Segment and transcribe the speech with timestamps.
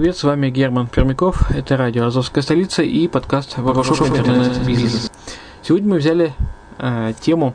[0.00, 5.12] привет, с вами Герман Пермяков, это радио «Азовская столица» и подкаст «Ворошов интернет-бизнес».
[5.60, 6.32] Сегодня мы взяли
[6.78, 7.54] э, тему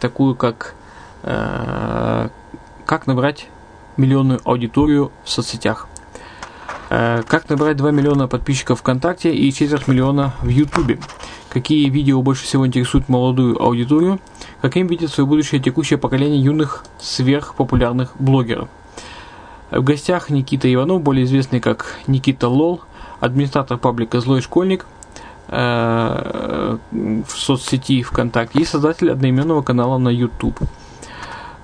[0.00, 0.74] такую, как
[1.22, 2.28] э,
[2.84, 3.46] «Как набрать
[3.96, 5.86] миллионную аудиторию в соцсетях».
[6.90, 10.98] Э, как набрать 2 миллиона подписчиков ВКонтакте и четверть миллиона в Ютубе?
[11.48, 14.18] Какие видео больше всего интересуют молодую аудиторию?
[14.60, 18.68] Каким видит свое будущее текущее поколение юных сверхпопулярных блогеров?
[19.74, 22.82] В гостях Никита Иванов, более известный как Никита Лол,
[23.18, 24.86] администратор паблика «Злой школьник»,
[25.48, 30.60] э, в соцсети ВКонтакте и создатель одноименного канала на YouTube.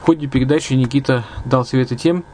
[0.01, 2.25] В ходе передачи Никита дал советы тем,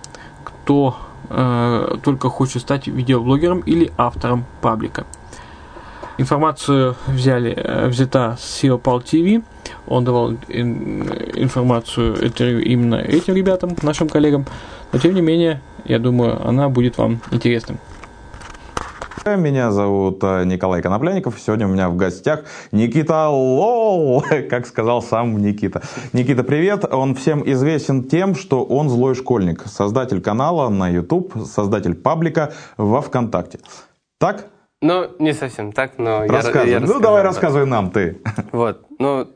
[0.44, 0.96] кто
[1.28, 5.05] э, только хочет стать видеоблогером или автором паблика.
[6.17, 9.44] Информацию взяли, э, взята с SEO Pal TV.
[9.87, 14.46] Он давал информацию интервью именно этим ребятам, нашим коллегам.
[14.92, 17.78] Но тем не менее, я думаю, она будет вам интересным.
[19.24, 21.40] Меня зовут э, Николай Конопляников.
[21.40, 25.82] Сегодня у меня в гостях Никита Лол, как сказал сам Никита.
[26.12, 26.84] Никита, привет.
[26.84, 29.64] Он всем известен тем, что он злой школьник.
[29.66, 33.58] Создатель канала на YouTube, создатель паблика во ВКонтакте.
[34.20, 34.46] Так?
[34.80, 36.70] Ну, не совсем так, но рассказывай.
[36.70, 38.18] я, я Ну, давай рассказывай нам, ты.
[38.52, 39.26] Вот, ну,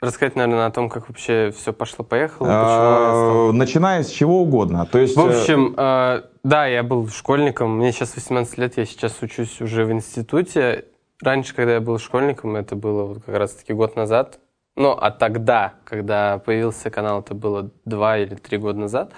[0.00, 2.48] рассказать, наверное, о том, как вообще все пошло-поехало.
[2.50, 4.86] А, начиная с чего угодно.
[4.86, 5.16] То есть...
[5.16, 9.84] В общем, э, да, я был школьником, мне сейчас 18 лет, я сейчас учусь уже
[9.84, 10.84] в институте.
[11.20, 14.38] Раньше, когда я был школьником, это было вот как раз-таки год назад.
[14.76, 19.12] Ну, а тогда, когда появился канал, это было два или три года назад.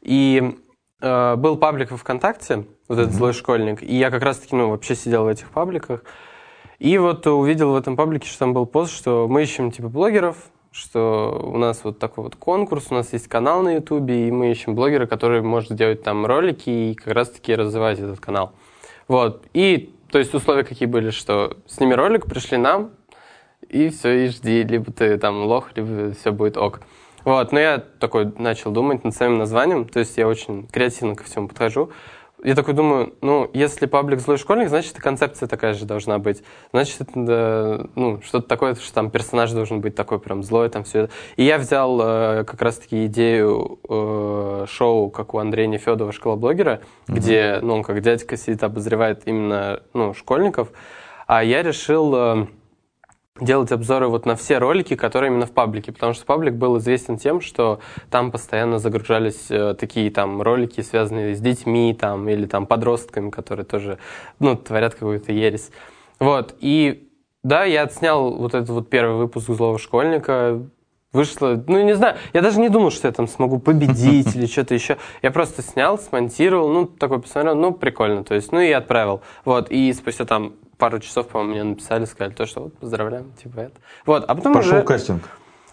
[0.00, 0.58] И
[1.02, 3.16] э, был паблик во ВКонтакте, вот этот mm-hmm.
[3.16, 3.82] злой школьник.
[3.82, 6.02] И я как раз-таки, ну, вообще сидел в этих пабликах.
[6.82, 10.36] И вот увидел в этом паблике, что там был пост, что мы ищем типа блогеров,
[10.72, 14.50] что у нас вот такой вот конкурс, у нас есть канал на Ютубе, и мы
[14.50, 18.54] ищем блогера, который может делать там ролики и как раз-таки развивать этот канал.
[19.06, 19.46] Вот.
[19.54, 22.90] И, то есть, условия какие были, что сними ролик, пришли нам,
[23.68, 26.80] и все, и жди, либо ты там лох, либо все будет ок.
[27.22, 31.22] Вот, но я такой начал думать над своим названием, то есть я очень креативно ко
[31.22, 31.92] всему подхожу
[32.44, 36.42] я такой думаю, ну, если паблик злой школьник, значит, и концепция такая же должна быть.
[36.72, 41.04] Значит, это, ну, что-то такое, что там персонаж должен быть такой прям злой, там все
[41.04, 41.12] это.
[41.36, 46.80] И я взял э, как раз-таки идею э, шоу, как у Андрея Нефедова «Школа блогера»,
[47.06, 47.14] mm-hmm.
[47.14, 50.68] где, ну, он как дядька сидит, обозревает именно, ну, школьников.
[51.26, 52.14] А я решил...
[52.14, 52.46] Э,
[53.44, 57.18] делать обзоры вот на все ролики, которые именно в паблике, потому что паблик был известен
[57.18, 57.80] тем, что
[58.10, 63.66] там постоянно загружались э, такие там ролики, связанные с детьми там или там подростками, которые
[63.66, 63.98] тоже,
[64.38, 65.70] ну, творят какую-то ересь.
[66.18, 67.08] Вот, и
[67.42, 70.62] да, я отснял вот этот вот первый выпуск «Злого школьника»,
[71.12, 74.74] вышло, ну, не знаю, я даже не думал, что я там смогу победить или что-то
[74.74, 74.96] еще.
[75.22, 79.22] Я просто снял, смонтировал, ну, такой посмотрел, ну, прикольно, то есть, ну, и отправил.
[79.44, 83.60] Вот, и спустя там пару часов, по-моему, мне написали, сказали то, что вот, поздравляем, типа
[83.60, 83.80] это.
[84.04, 84.82] Вот, а потом Пошел уже...
[84.82, 85.22] кастинг.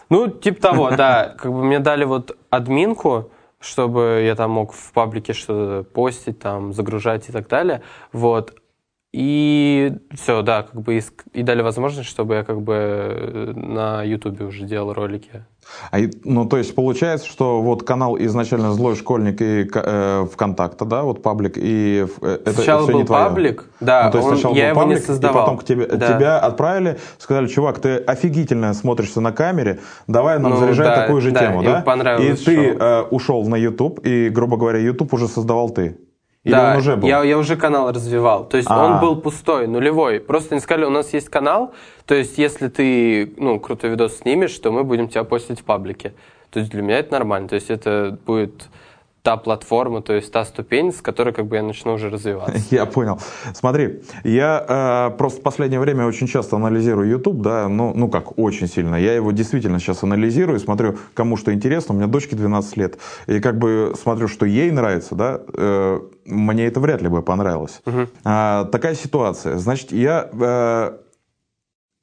[0.08, 1.34] Ну, типа того, да.
[1.36, 6.72] Как бы мне дали вот админку, чтобы я там мог в паблике что-то постить, там,
[6.72, 7.82] загружать и так далее.
[8.12, 8.54] Вот.
[9.12, 11.02] И все, да, как бы и,
[11.32, 15.44] и дали возможность, чтобы я как бы э, на Ютубе уже делал ролики.
[15.90, 21.02] А, ну, то есть получается, что вот канал изначально «Злой школьник» и э, ВКонтакта, да,
[21.02, 23.24] вот паблик, и э, это Сначала все был не твое.
[23.24, 25.36] паблик, да, ну, то есть он, сначала я был его паблик, не создавал.
[25.36, 26.16] и потом к тебе, да.
[26.16, 31.20] тебя отправили, сказали, чувак, ты офигительно смотришься на камере, давай нам ну, заряжай да, такую
[31.20, 32.16] же да, тему, да?
[32.18, 35.98] И ты э, ушел на YouTube, и, грубо говоря, YouTube уже создавал ты.
[36.44, 37.06] Или да, он уже был?
[37.06, 38.48] Я, я уже канал развивал.
[38.48, 38.94] То есть А-а-а.
[38.94, 40.20] он был пустой, нулевой.
[40.20, 41.74] Просто они сказали, у нас есть канал,
[42.06, 46.14] то есть если ты ну, крутой видос снимешь, то мы будем тебя постить в паблике.
[46.50, 47.48] То есть для меня это нормально.
[47.48, 48.68] То есть это будет
[49.22, 52.62] та платформа, то есть та ступень, с которой как бы я начну уже развиваться.
[52.70, 53.18] Я понял.
[53.54, 58.38] Смотри, я э, просто в последнее время очень часто анализирую YouTube, да, ну, ну как,
[58.38, 58.96] очень сильно.
[58.96, 61.94] Я его действительно сейчас анализирую, смотрю, кому что интересно.
[61.94, 62.98] У меня дочке 12 лет.
[63.26, 67.82] И как бы смотрю, что ей нравится, да, э, мне это вряд ли бы понравилось.
[67.86, 68.08] Угу.
[68.24, 69.58] А, такая ситуация.
[69.58, 70.28] Значит, я...
[70.32, 70.96] Э,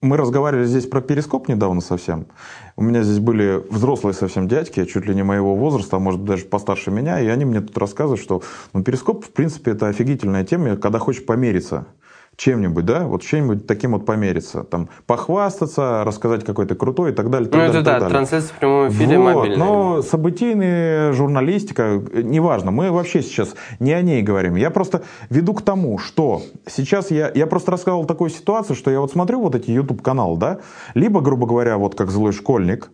[0.02, 2.28] мы разговаривали здесь про перископ недавно совсем.
[2.76, 6.46] У меня здесь были взрослые совсем дядьки, чуть ли не моего возраста, а может даже
[6.46, 10.78] постарше меня, и они мне тут рассказывают, что ну, перископ, в принципе, это офигительная тема,
[10.78, 11.88] когда хочешь помериться
[12.38, 17.50] чем-нибудь, да, вот чем-нибудь таким вот помериться, там, похвастаться, рассказать какой-то крутой и так далее.
[17.52, 19.58] Ну, так это да, трансляция в прямом эфире вот, мобильная.
[19.58, 24.56] Но событийная журналистика, неважно, мы вообще сейчас не о ней говорим.
[24.56, 25.02] Я просто
[25.32, 29.42] веду к тому, что сейчас я, я просто рассказывал такую ситуацию, что я вот смотрю
[29.42, 30.60] вот эти YouTube-каналы, да,
[30.94, 32.92] либо, грубо говоря, вот как злой школьник,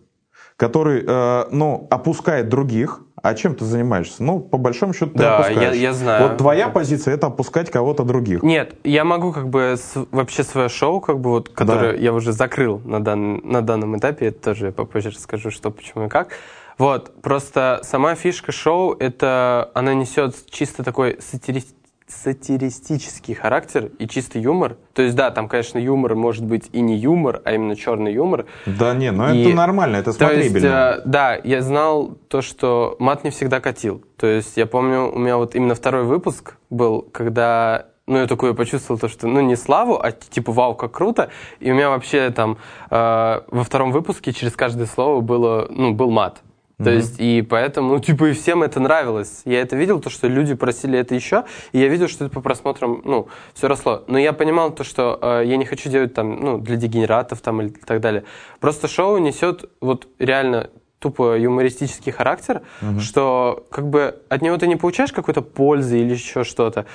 [0.56, 4.22] который, э, ну, опускает других, а чем ты занимаешься?
[4.22, 5.74] Ну, по большому счету, ты да, опускаешь.
[5.74, 6.28] Я, я знаю.
[6.28, 8.42] Вот твоя позиция это опускать кого-то других.
[8.42, 11.98] Нет, я могу как бы с, вообще свое шоу, как бы вот, которое да.
[11.98, 16.08] я уже закрыл на, дан, на данном этапе, это тоже попозже расскажу, что, почему и
[16.10, 16.32] как.
[16.76, 21.83] Вот, просто сама фишка шоу, это она несет чисто такой сатиристический
[22.22, 24.76] сатиристический характер и чистый юмор.
[24.92, 28.46] То есть, да, там, конечно, юмор может быть и не юмор, а именно черный юмор.
[28.66, 29.42] Да не, но и...
[29.42, 30.54] это нормально, это смотрибельно.
[30.54, 34.04] Есть, э, да, я знал то, что мат не всегда катил.
[34.16, 38.52] То есть, я помню, у меня вот именно второй выпуск был, когда ну, я такое
[38.52, 41.30] почувствовал, то, что, ну, не славу, а типа, вау, как круто.
[41.60, 42.58] И у меня вообще там
[42.90, 46.42] э, во втором выпуске через каждое слово было, ну, был мат.
[46.78, 46.96] То mm-hmm.
[46.96, 49.42] есть, и поэтому, ну, типа, и всем это нравилось.
[49.44, 52.40] Я это видел, то, что люди просили это еще, и я видел, что это по
[52.40, 54.02] просмотрам, ну, все росло.
[54.08, 57.62] Но я понимал то, что э, я не хочу делать там, ну, для дегенератов там
[57.62, 58.24] или так далее.
[58.58, 62.98] Просто шоу несет вот реально тупо юмористический характер, угу.
[62.98, 66.86] что как бы от него ты не получаешь какой-то пользы или еще что-то.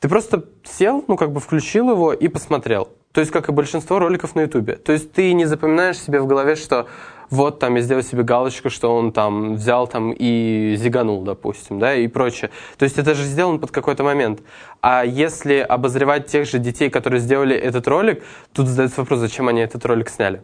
[0.00, 2.88] Ты просто сел, ну как бы включил его и посмотрел.
[3.12, 4.76] То есть, как и большинство роликов на Ютубе.
[4.76, 6.86] То есть, ты не запоминаешь себе в голове, что
[7.30, 11.94] вот там я сделал себе галочку, что он там взял там и зиганул, допустим, да,
[11.94, 12.50] и прочее.
[12.76, 14.40] То есть это же сделано под какой-то момент.
[14.80, 19.60] А если обозревать тех же детей, которые сделали этот ролик, тут задается вопрос, зачем они
[19.60, 20.42] этот ролик сняли.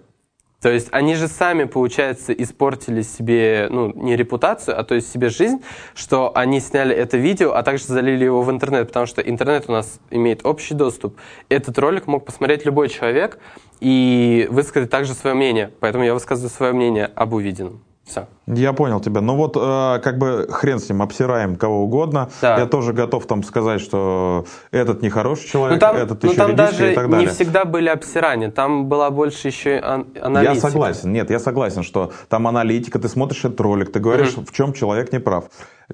[0.65, 5.29] То есть они же сами, получается, испортили себе, ну, не репутацию, а то есть себе
[5.29, 5.63] жизнь,
[5.95, 9.73] что они сняли это видео, а также залили его в интернет, потому что интернет у
[9.73, 11.19] нас имеет общий доступ.
[11.51, 13.39] Этот ролик мог посмотреть любой человек
[13.81, 15.71] и высказать также свое мнение.
[15.81, 17.83] Поэтому я высказываю свое мнение об увиденном.
[18.05, 18.27] Все.
[18.47, 19.23] Я понял тебя.
[19.23, 22.29] Ну вот, э, как бы хрен с ним, обсираем кого угодно.
[22.43, 22.59] Да.
[22.59, 26.55] Я тоже готов там сказать, что этот нехороший человек, ну, там, этот ну, еще там
[26.55, 27.29] даже и так далее.
[27.29, 30.55] не всегда были обсирания, там была больше еще аналитика.
[30.55, 34.45] Я согласен, нет, я согласен, что там аналитика, ты смотришь этот ролик, ты говоришь, угу.
[34.45, 35.45] в чем человек не прав.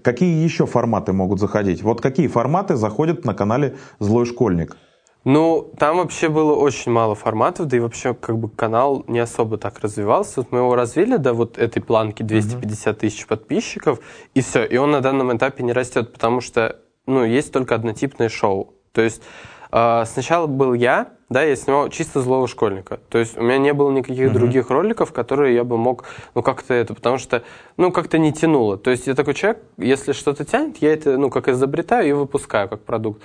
[0.03, 1.83] Какие еще форматы могут заходить?
[1.85, 4.77] Вот какие форматы заходят на канале «Злой школьник»?
[5.25, 9.59] Ну, там вообще было очень мало форматов, да и вообще как бы канал не особо
[9.59, 10.41] так развивался.
[10.41, 14.01] Вот мы его развили до вот этой планки 250 тысяч подписчиков,
[14.33, 14.65] и все.
[14.65, 18.73] И он на данном этапе не растет, потому что, ну, есть только однотипное шоу.
[18.93, 19.23] То есть
[19.71, 22.99] э, сначала был я, да, я снимал чисто злого школьника.
[23.11, 24.33] То есть у меня не было никаких uh-huh.
[24.33, 27.43] других роликов, которые я бы мог, ну, как-то это, потому что,
[27.77, 28.79] ну, как-то не тянуло.
[28.79, 32.71] То есть я такой человек, если что-то тянет, я это, ну, как изобретаю и выпускаю
[32.71, 33.23] как продукт.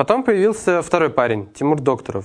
[0.00, 2.24] Потом появился второй парень, Тимур Докторов.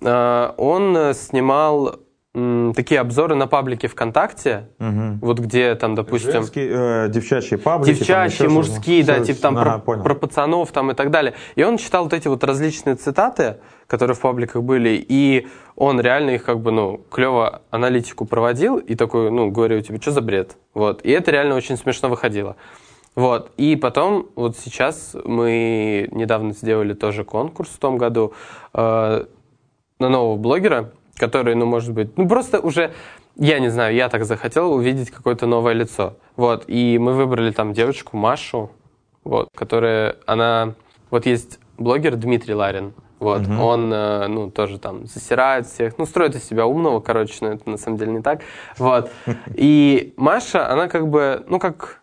[0.00, 1.96] Э, он снимал
[2.32, 5.18] такие обзоры на паблике ВКонтакте, угу.
[5.20, 6.30] вот где там, допустим...
[6.30, 7.98] Женские, э, девчачьи паблики.
[7.98, 11.34] Девчачьи, там, мужские, да, все, типа там ага, про, про пацанов там и так далее.
[11.56, 13.56] И он читал вот эти вот различные цитаты,
[13.88, 18.94] которые в пабликах были, и он реально их как бы, ну, клево аналитику проводил, и
[18.94, 20.56] такой, ну, говорю, типа, что за бред?
[20.74, 21.04] Вот.
[21.04, 22.54] И это реально очень смешно выходило.
[23.14, 23.52] Вот.
[23.56, 28.32] И потом, вот сейчас мы недавно сделали тоже конкурс в том году
[28.72, 29.24] э,
[29.98, 32.92] на нового блогера, который, ну, может быть, ну, просто уже,
[33.36, 36.16] я не знаю, я так захотел увидеть какое-то новое лицо.
[36.36, 36.64] Вот.
[36.66, 38.70] И мы выбрали там девочку Машу,
[39.22, 40.74] вот, которая, она,
[41.10, 43.62] вот есть блогер Дмитрий Ларин, вот, угу.
[43.62, 47.70] он, э, ну, тоже там засирает всех, ну, строит из себя умного, короче, но это
[47.70, 48.42] на самом деле не так,
[48.76, 49.10] вот.
[49.54, 52.02] И Маша, она как бы, ну, как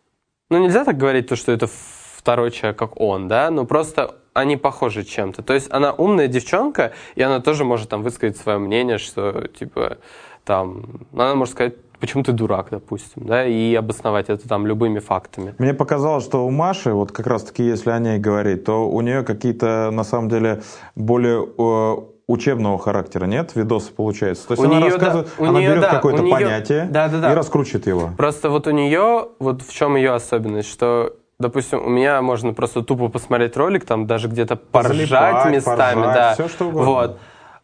[0.51, 1.67] ну, нельзя так говорить, то, что это
[2.17, 5.43] второй человек, как он, да, но просто они похожи чем-то.
[5.43, 9.97] То есть она умная девчонка, и она тоже может там высказать свое мнение, что, типа,
[10.43, 15.55] там, она может сказать, почему ты дурак, допустим, да, и обосновать это там любыми фактами.
[15.57, 19.23] Мне показалось, что у Маши, вот как раз-таки, если о ней говорить, то у нее
[19.23, 20.61] какие-то, на самом деле,
[20.95, 24.47] более э, учебного характера нет, видосы получается.
[24.47, 27.07] То есть у она нее, рассказывает, да, она нее, берет да, какое-то нее, понятие да,
[27.07, 27.31] да, да.
[27.31, 28.09] и раскручивает его.
[28.17, 32.83] Просто вот у нее, вот в чем ее особенность, что допустим, у меня можно просто
[32.83, 36.33] тупо посмотреть ролик, там даже где-то поржать местами, поржать, да.
[36.35, 36.85] Все что угодно.
[36.85, 37.19] Вот.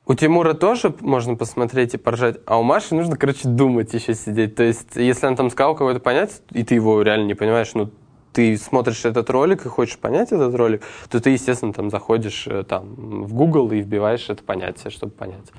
[0.07, 4.55] У Тимура тоже можно посмотреть и поржать, а у Маши нужно, короче, думать еще сидеть.
[4.55, 7.89] То есть, если он там сказал какое-то понятие, и ты его реально не понимаешь, ну,
[8.33, 12.63] ты смотришь этот ролик и хочешь понять этот ролик, то ты, естественно, там заходишь э,
[12.63, 15.51] там, в Google и вбиваешь это понятие, чтобы понять.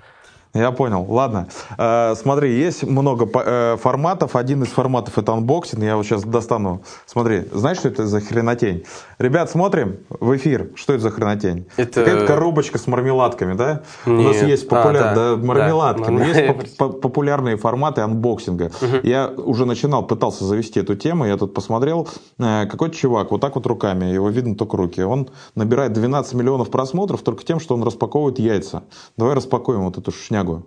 [0.55, 1.05] Я понял.
[1.09, 1.49] Ладно.
[1.77, 4.35] Э, смотри, есть много э, форматов.
[4.35, 5.83] Один из форматов это unboxing.
[5.83, 6.83] Я вот сейчас достану.
[7.07, 8.85] Смотри, знаешь, что это за хренотень?
[9.19, 10.71] Ребят, смотрим в эфир.
[10.75, 11.67] Что это за хренотень?
[11.77, 12.05] Это...
[12.05, 13.83] Какая-то коробочка с мармеладками, да?
[14.07, 14.19] Нет.
[14.19, 14.97] У нас есть популяр...
[14.97, 15.37] а, да.
[15.37, 16.11] Да, мармеладки.
[16.11, 16.25] Да.
[16.25, 18.71] Есть популярные форматы unboxing 'а.
[18.81, 18.97] Угу.
[19.03, 21.27] Я уже начинал, пытался завести эту тему.
[21.27, 22.09] Я тут посмотрел.
[22.39, 24.07] Э, какой-то чувак вот так вот руками.
[24.07, 25.03] Его видно только руки.
[25.03, 28.85] Он набирает 12 миллионов просмотров только тем, что он распаковывает яйца.
[29.17, 30.67] Давай распакуем вот эту шнягу шнягу.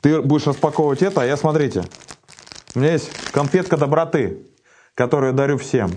[0.00, 1.84] Ты будешь распаковывать это, а я, смотрите,
[2.74, 4.38] у меня есть конфетка доброты,
[4.94, 5.90] которую я дарю всем.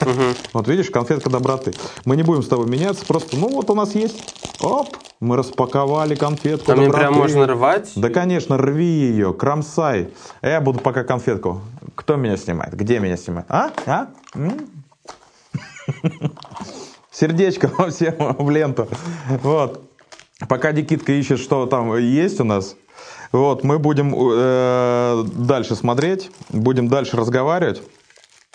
[0.00, 0.10] Угу.
[0.52, 1.72] Вот видишь, конфетка доброты.
[2.04, 4.88] Мы не будем с тобой меняться, просто, ну вот у нас есть, оп,
[5.20, 6.98] мы распаковали конфетку Там доброты.
[6.98, 7.92] прям можно рвать?
[7.96, 10.10] Да, конечно, рви ее, кромсай.
[10.40, 11.60] А я буду пока конфетку.
[11.94, 12.74] Кто меня снимает?
[12.74, 13.46] Где меня снимает?
[13.48, 13.70] А?
[13.86, 14.08] А?
[17.12, 18.88] Сердечко всем в ленту.
[19.42, 19.93] Вот.
[20.48, 22.76] Пока Никитка ищет, что там есть у нас,
[23.32, 27.82] вот, мы будем э, дальше смотреть, будем дальше разговаривать.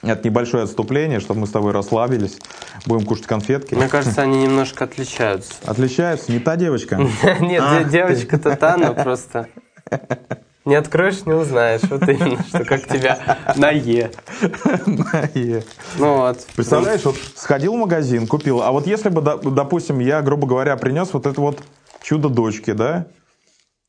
[0.01, 2.37] Это небольшое отступление, чтобы мы с тобой расслабились.
[2.85, 3.75] Будем кушать конфетки.
[3.75, 5.53] Мне кажется, они немножко отличаются.
[5.65, 6.31] Отличаются?
[6.31, 6.95] Не та девочка?
[7.41, 9.49] Нет, а, девочка-то та, но просто...
[10.65, 11.81] Не откроешь, не узнаешь.
[11.89, 14.11] Вот именно, что как тебя на Е.
[14.85, 15.63] На Е.
[15.97, 16.45] Ну вот.
[16.55, 18.61] Представляешь, вот сходил в магазин, купил.
[18.61, 21.63] А вот если бы, допустим, я, грубо говоря, принес вот это вот
[22.09, 23.05] чудо дочки, да?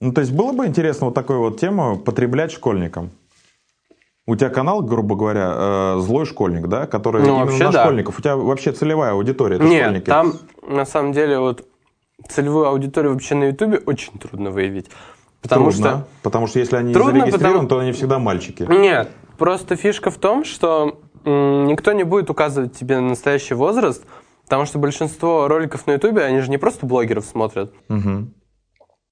[0.03, 3.11] Ну, то есть было бы интересно вот такую вот тему потреблять школьникам.
[4.27, 5.53] У тебя канал, грубо говоря,
[5.97, 7.83] э, злой школьник, да, который Ну, именно на да.
[7.83, 8.19] школьников.
[8.19, 10.05] У тебя вообще целевая аудитория, это Нет, школьники.
[10.05, 10.35] там
[10.69, 11.67] на самом деле вот
[12.29, 14.91] целевую аудиторию вообще на Ютубе очень трудно выявить.
[15.41, 18.65] Потому Трудно, потому что если они Трудно, зарегистрированы, потому- то они всегда мальчики.
[18.65, 18.73] что...
[18.75, 19.09] Нет,
[19.39, 24.05] просто фишка в том, что никто не будет указывать тебе настоящий возраст,
[24.51, 28.35] потому что большинство роликов на Ютубе, они же не просто блогеров смотрят, Мгм.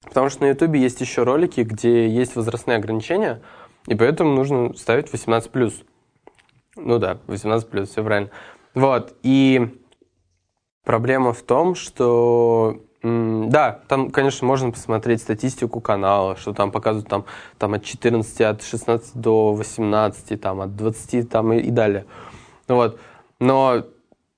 [0.02, 3.40] потому что на Ютубе есть еще ролики, где есть возрастные ограничения,
[3.86, 5.84] и поэтому нужно ставить 18+.
[6.74, 8.30] Ну да, 18+, все правильно.
[8.74, 9.80] Вот, и
[10.84, 17.26] проблема в том, что да, там, конечно, можно посмотреть статистику канала, что там показывают там,
[17.58, 22.06] там от 14, от 16 до 18, там, от 20 там, и, и далее.
[22.66, 22.98] Вот.
[23.38, 23.84] Но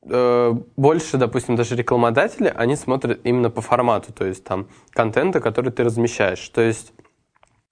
[0.03, 5.85] больше, допустим, даже рекламодатели, они смотрят именно по формату, то есть там контента, который ты
[5.85, 6.49] размещаешь.
[6.49, 6.93] То есть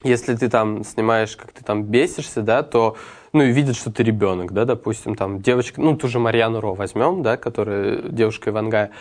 [0.02, 2.96] если ты там снимаешь, как ты там бесишься, да, то,
[3.32, 6.74] ну, и видят, что ты ребенок, да, допустим, там девочка, ну, ту же Марьяну Ро
[6.74, 8.92] возьмем, да, которая девушка Ивангая.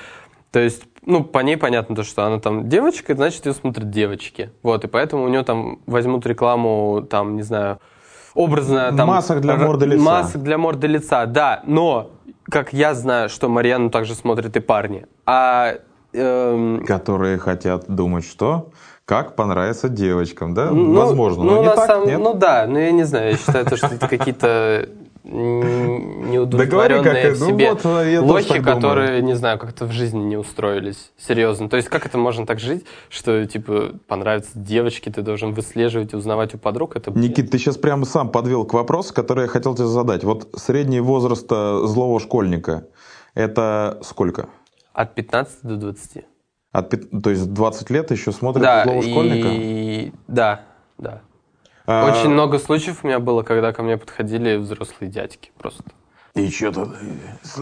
[0.51, 4.51] То есть, ну, по ней понятно то, что она там девочка, значит, ее смотрят девочки.
[4.63, 7.79] Вот, и поэтому у нее там возьмут рекламу, там, не знаю,
[8.34, 9.07] образно там...
[9.10, 10.03] Масок для морды лица.
[10.03, 12.12] Масок для морды лица, да, но,
[12.49, 15.05] как я знаю, что Марьяну также смотрят и парни.
[15.25, 15.75] А
[16.13, 18.71] эм, Которые хотят думать, что?
[19.05, 20.69] Как понравится девочкам, да?
[20.71, 22.19] Ну, Возможно, ну, но не так, самом- нет?
[22.19, 24.89] Ну да, но я не знаю, я считаю, то, что это какие-то
[25.27, 28.63] неудовлетворенные Да говори, в как- ну себе вот, я тоже лохи, думаю.
[28.63, 31.12] которые, не знаю, как-то в жизни не устроились.
[31.17, 31.69] Серьезно.
[31.69, 36.15] То есть как это можно так жить, что, типа, понравится девочке, ты должен выслеживать и
[36.15, 36.96] узнавать у подруг?
[36.96, 37.24] Это бред.
[37.24, 40.24] Никит, ты сейчас прямо сам подвел к вопросу, который я хотел тебе задать.
[40.24, 42.86] Вот средний возраст э, злого школьника–
[43.34, 44.50] это сколько?
[44.93, 46.25] От 15 до 20.
[46.72, 46.89] От,
[47.24, 49.48] то есть 20 лет еще смотрят Да, злого школьника?
[49.51, 50.12] и...
[50.27, 50.62] Да,
[51.88, 52.01] да.
[52.01, 55.84] А, Очень много случаев у меня было, когда ко мне подходили взрослые дядьки просто.
[56.36, 56.94] И что-то...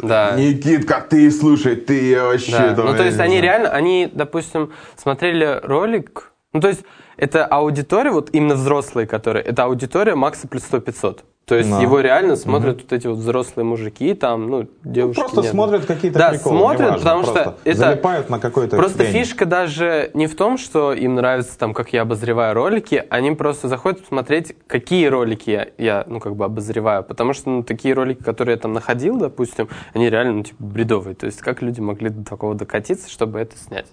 [0.01, 0.35] Да.
[0.35, 2.51] Никит, как ты слушай, ты вообще...
[2.51, 2.75] Да.
[2.75, 3.43] там, Ну, то есть они знаю.
[3.43, 6.83] реально, они, допустим, смотрели ролик, ну, то есть
[7.17, 11.19] это аудитория, вот именно взрослые, которые, это аудитория Макса плюс 100-500.
[11.43, 11.79] То есть Да.
[11.81, 15.19] его реально смотрят вот эти вот взрослые мужики, там, ну, девушки.
[15.19, 15.51] Просто нет.
[15.51, 17.77] смотрят какие-то Да, приколы, смотрят, неважно, потому что это...
[17.77, 19.11] залипают на какой-то Просто хрень.
[19.11, 23.67] фишка даже не в том, что им нравится, там, как я обозреваю ролики, они просто
[23.67, 27.03] заходят посмотреть, какие ролики я, я, ну, как бы обозреваю.
[27.03, 31.15] Потому что, ну, такие ролики, которые я там находил, допустим, они реально, ну, типа, бредовые.
[31.15, 33.87] То есть, как люди могли до такого докатиться, чтобы это снять?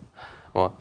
[0.54, 0.72] Вот.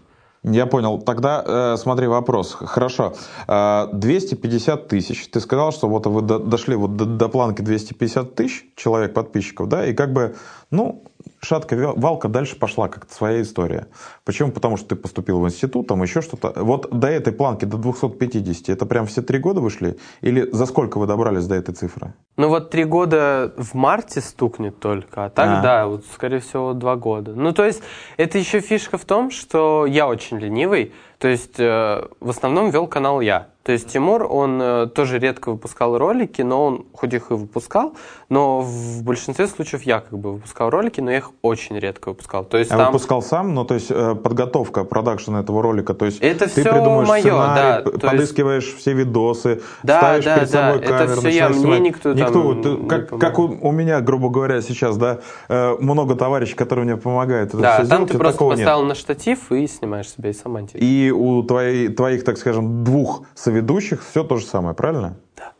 [0.43, 0.99] Я понял.
[0.99, 2.53] Тогда э, смотри вопрос.
[2.59, 3.13] Хорошо.
[3.47, 5.27] Э, 250 тысяч.
[5.29, 9.67] Ты сказал, что вот вы до- дошли вот до, до планки 250 тысяч человек подписчиков,
[9.69, 10.35] да, и как бы,
[10.71, 11.03] ну,
[11.41, 13.87] шатка валка дальше пошла как-то своя история.
[14.25, 14.51] Почему?
[14.51, 16.53] Потому что ты поступил в институт, там еще что-то.
[16.55, 19.97] Вот до этой планки, до 250, это прям все три года вышли?
[20.21, 22.13] Или за сколько вы добрались до этой цифры?
[22.37, 25.61] Ну, вот три года в марте стукнет только, а так, А.
[25.61, 27.33] да, вот, скорее всего, два года.
[27.33, 27.81] Ну, то есть,
[28.17, 32.87] это еще фишка в том, что я очень ленивый, то есть, э, в основном вел
[32.87, 33.50] канал я.
[33.63, 37.93] То есть, Тимур, он э, тоже редко выпускал ролики, но он, хоть их и выпускал,
[38.27, 42.43] но в большинстве случаев я как бы выпускал ролики, но я их очень редко выпускал.
[42.43, 42.87] То есть, А там...
[42.87, 46.71] выпускал сам, ну, то есть э, подготовка, продакшн этого ролика, то есть Это ты всё
[46.73, 50.79] придумываешь моё, сценарий, да, п- то есть- подыскиваешь все видосы, Да, ставишь да, перед собой
[50.79, 51.81] да, это камеру, всё я, начинаешь мне снимать.
[51.81, 55.19] никто там вот, не как, как у, у меня, грубо говоря, сейчас, да,
[55.49, 58.59] э, много товарищей, которые мне помогают это Да, все там сделать, ты просто такого нет.
[58.65, 60.83] поставил на штатив и снимаешь себя и сам монтируешь.
[60.83, 63.21] И у твоей, твоих, так скажем, двух
[63.55, 65.17] соведущих все то же самое, правильно?
[65.37, 65.51] Да.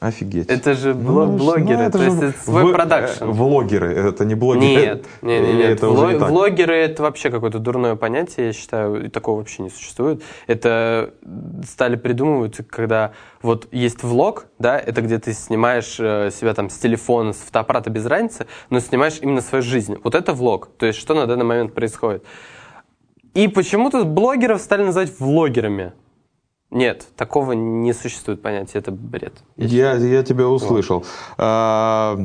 [0.00, 0.50] Офигеть.
[0.50, 3.24] Это же Ну, бло- ну, блогеры, это то же есть это свой в- продакшн.
[3.24, 4.66] э, Влогеры, это не блогеры.
[4.66, 5.70] Нет, нет, нет, нет.
[5.70, 6.28] это Вло- не так?
[6.30, 10.22] Влогеры это вообще какое-то дурное понятие, я считаю, и такого вообще не существует.
[10.46, 11.14] Это
[11.66, 16.76] стали придумывать, когда вот есть влог, да, это где ты снимаешь э, себя там с
[16.76, 19.96] телефона, с фотоаппарата без разницы, но снимаешь именно свою жизнь.
[20.04, 22.24] Вот это влог, то есть что на данный момент происходит.
[23.32, 25.92] И почему-то блогеров стали называть влогерами.
[26.74, 29.32] Нет, такого не существует понятия, это бред.
[29.56, 31.04] Я Я, я тебя услышал.
[31.38, 32.18] А,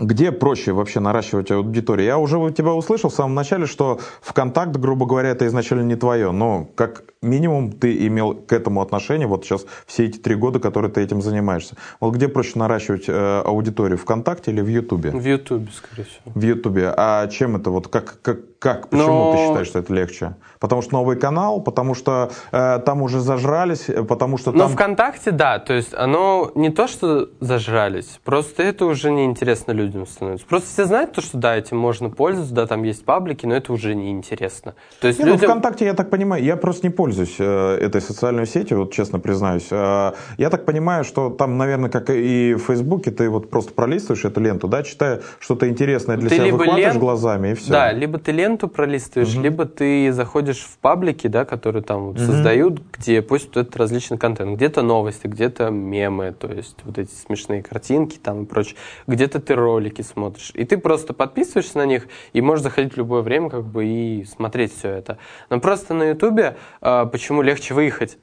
[0.00, 2.06] Где проще вообще наращивать аудиторию?
[2.06, 6.32] Я уже тебя услышал в самом начале, что ВКонтакт, грубо говоря, это изначально не твое,
[6.32, 10.90] но как минимум ты имел к этому отношение вот сейчас все эти три года, которые
[10.90, 11.76] ты этим занимаешься.
[12.00, 15.10] Вот где проще наращивать э, аудиторию, ВКонтакте или в Ютубе?
[15.10, 16.32] В Ютубе, скорее всего.
[16.34, 16.92] В Ютубе.
[16.96, 20.36] А чем это вот как как как почему Ну- ты считаешь, что это легче?
[20.60, 24.72] Потому что новый канал, потому что э, там уже зажрались, э, потому что Но там
[24.74, 30.06] ВКонтакте, да, то есть оно не то, что зажрались, просто это уже неинтересно людям.
[30.06, 30.46] становится.
[30.46, 33.72] Просто все знают то, что да, этим можно пользоваться, да, там есть паблики, но это
[33.72, 34.74] уже неинтересно.
[35.00, 35.50] То есть Не, ну, людям...
[35.50, 39.66] ВКонтакте, я так понимаю, я просто не пользуюсь э, этой социальной сетью, вот честно признаюсь.
[39.72, 44.24] Э, я так понимаю, что там, наверное, как и в Фейсбуке, ты вот просто пролистываешь
[44.24, 47.70] эту ленту, да, читая что-то интересное для Ты себя, либо выкладываешь лен- глазами, и все.
[47.72, 52.80] Да, либо ты ленту пролистываешь, либо ты заходишь в паблики, да, которые там вот создают,
[52.92, 54.56] где постят этот различный контент.
[54.56, 58.76] Где-то новости, где-то мемы, то есть вот эти смешные картинки там и прочее.
[59.06, 60.52] Где-то ты ролики смотришь.
[60.54, 64.24] И ты просто подписываешься на них и можешь заходить в любое время как бы и
[64.24, 65.18] смотреть все это.
[65.50, 68.18] Но просто на Ютубе а, почему легче выехать?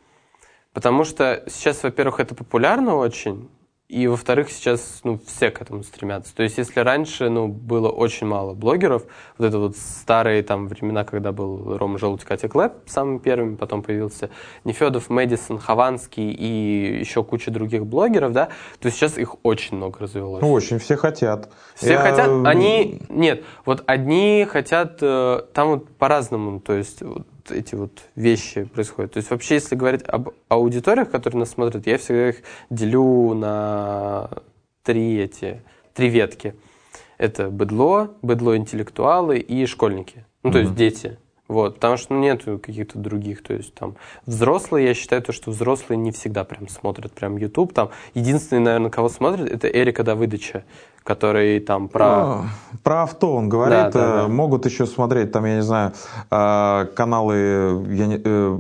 [0.74, 3.50] Потому что сейчас, во-первых, это популярно очень,
[3.90, 6.36] и, во-вторых, сейчас ну, все к этому стремятся.
[6.36, 9.04] То есть, если раньше ну, было очень мало блогеров,
[9.40, 13.82] вот это вот старые там времена, когда был Рома Желудь, Катя Клэп самыми первыми, потом
[13.82, 14.30] появился
[14.64, 18.50] Нефедов, Мэдисон, Хованский и еще куча других блогеров, да,
[18.80, 20.42] то сейчас их очень много развелось.
[20.44, 21.50] Ну, очень, все хотят.
[21.74, 23.02] Все Я- хотят, они...
[23.10, 25.00] Нет, вот одни хотят...
[25.02, 27.02] э, Там вот по-разному, то есть
[27.52, 29.14] эти вот вещи происходят.
[29.14, 34.30] То есть вообще, если говорить об аудиториях, которые нас смотрят, я всегда их делю на
[34.84, 35.62] три эти,
[35.94, 36.56] три ветки.
[37.18, 40.26] Это быдло, быдло-интеллектуалы и школьники.
[40.44, 41.18] Ну, то есть дети.
[41.50, 43.96] Вот, потому что ну, нет каких-то других, то есть там
[44.28, 48.92] взрослые, я считаю, то, что взрослые не всегда прям смотрят прям YouTube, там единственный, наверное,
[48.92, 50.64] кого смотрят, это Эрика Давыдыча,
[51.04, 52.44] который там про...
[52.44, 52.44] Ну,
[52.84, 53.78] про авто он говорит.
[53.78, 54.28] Да, да, э, да.
[54.28, 55.94] Могут еще смотреть, там, я не знаю,
[56.30, 58.60] э, каналы я не- э,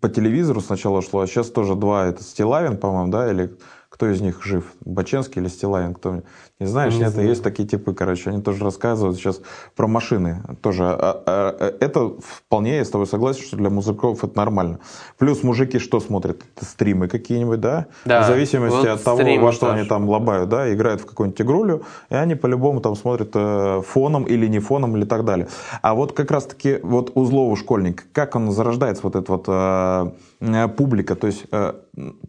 [0.00, 2.06] по телевизору сначала шло, а сейчас тоже два.
[2.06, 3.56] Это Стилавин, по-моему, да, или
[3.88, 4.72] кто из них жив?
[4.84, 5.94] Баченский или Стилавин?
[5.94, 6.22] Кто?
[6.62, 7.10] Не знаешь, Не нет?
[7.12, 7.28] знаю.
[7.28, 9.40] Есть такие типы, короче, они тоже рассказывают сейчас
[9.74, 10.42] про машины.
[10.60, 10.84] Тоже.
[10.84, 14.78] А, а, а, Это вполне, я с тобой согласен, что для музыков это нормально.
[15.18, 16.42] Плюс мужики что смотрят?
[16.56, 17.86] Это стримы какие-нибудь, да?
[18.04, 19.80] Да, В зависимости вот от того, во что тоже.
[19.80, 24.22] они там лобают, да, играют в какую-нибудь игрулю, и они по-любому там смотрят э, фоном
[24.24, 25.48] или не фоном или так далее.
[25.82, 30.10] А вот как раз-таки вот у злого школьника, как он зарождается, вот эта вот э,
[30.40, 31.72] э, публика, то есть э,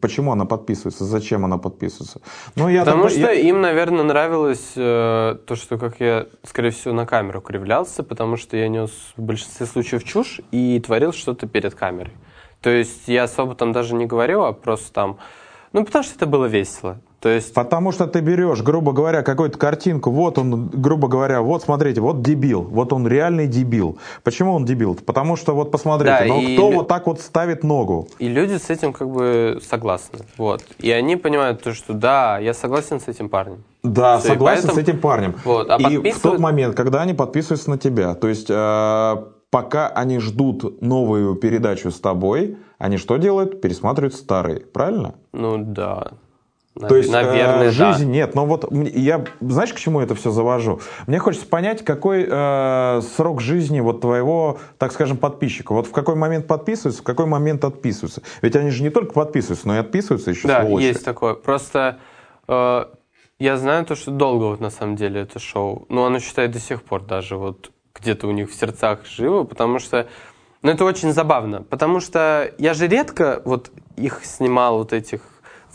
[0.01, 2.19] почему она подписывается, зачем она подписывается?
[2.55, 6.69] Ну, я Потому так- что я- им, наверное, нравилось э, то, что как я, скорее
[6.69, 11.47] всего, на камеру кривлялся, потому что я нес в большинстве случаев чушь и творил что-то
[11.47, 12.13] перед камерой.
[12.61, 15.17] То есть я особо там даже не говорил, а просто там...
[15.73, 16.99] Ну, потому что это было весело.
[17.19, 17.53] То есть...
[17.53, 22.21] Потому что ты берешь, грубо говоря, какую-то картинку, вот он, грубо говоря, вот смотрите, вот
[22.21, 23.97] дебил, вот он реальный дебил.
[24.23, 24.95] Почему он дебил?
[24.95, 28.07] Потому что вот посмотрите, Да, ну и кто лю- вот так вот ставит ногу?
[28.19, 30.19] И люди с этим как бы согласны.
[30.37, 30.63] Вот.
[30.79, 33.63] И они понимают то, что да, я согласен с этим парнем.
[33.83, 35.35] Да, Всё, и согласен поэтому- с этим парнем.
[35.43, 39.15] Вот, а и в подписывают- тот момент, когда они подписываются на тебя, то есть э,
[39.49, 43.61] пока они ждут новую передачу с тобой, они что делают?
[43.61, 45.15] Пересматривают старые, правильно?
[45.33, 46.11] Ну, да.
[46.79, 47.93] То есть, э, наверное, да.
[47.93, 48.33] жизнь нет.
[48.33, 50.79] Но вот я, знаешь, к чему это все завожу?
[51.05, 55.73] Мне хочется понять, какой э, срок жизни вот твоего, так скажем, подписчика.
[55.73, 58.23] Вот в какой момент подписываются, в какой момент отписываются.
[58.41, 60.85] Ведь они же не только подписываются, но и отписываются еще Да, сволочи.
[60.85, 61.35] есть такое.
[61.35, 61.99] Просто
[62.47, 62.85] э,
[63.43, 65.85] я знаю то, что долго вот на самом деле это шоу.
[65.89, 69.79] Но оно считает до сих пор даже вот где-то у них в сердцах живо, потому
[69.79, 70.07] что
[70.61, 71.61] ну, это очень забавно.
[71.61, 75.19] Потому что я же редко вот их снимал, вот этих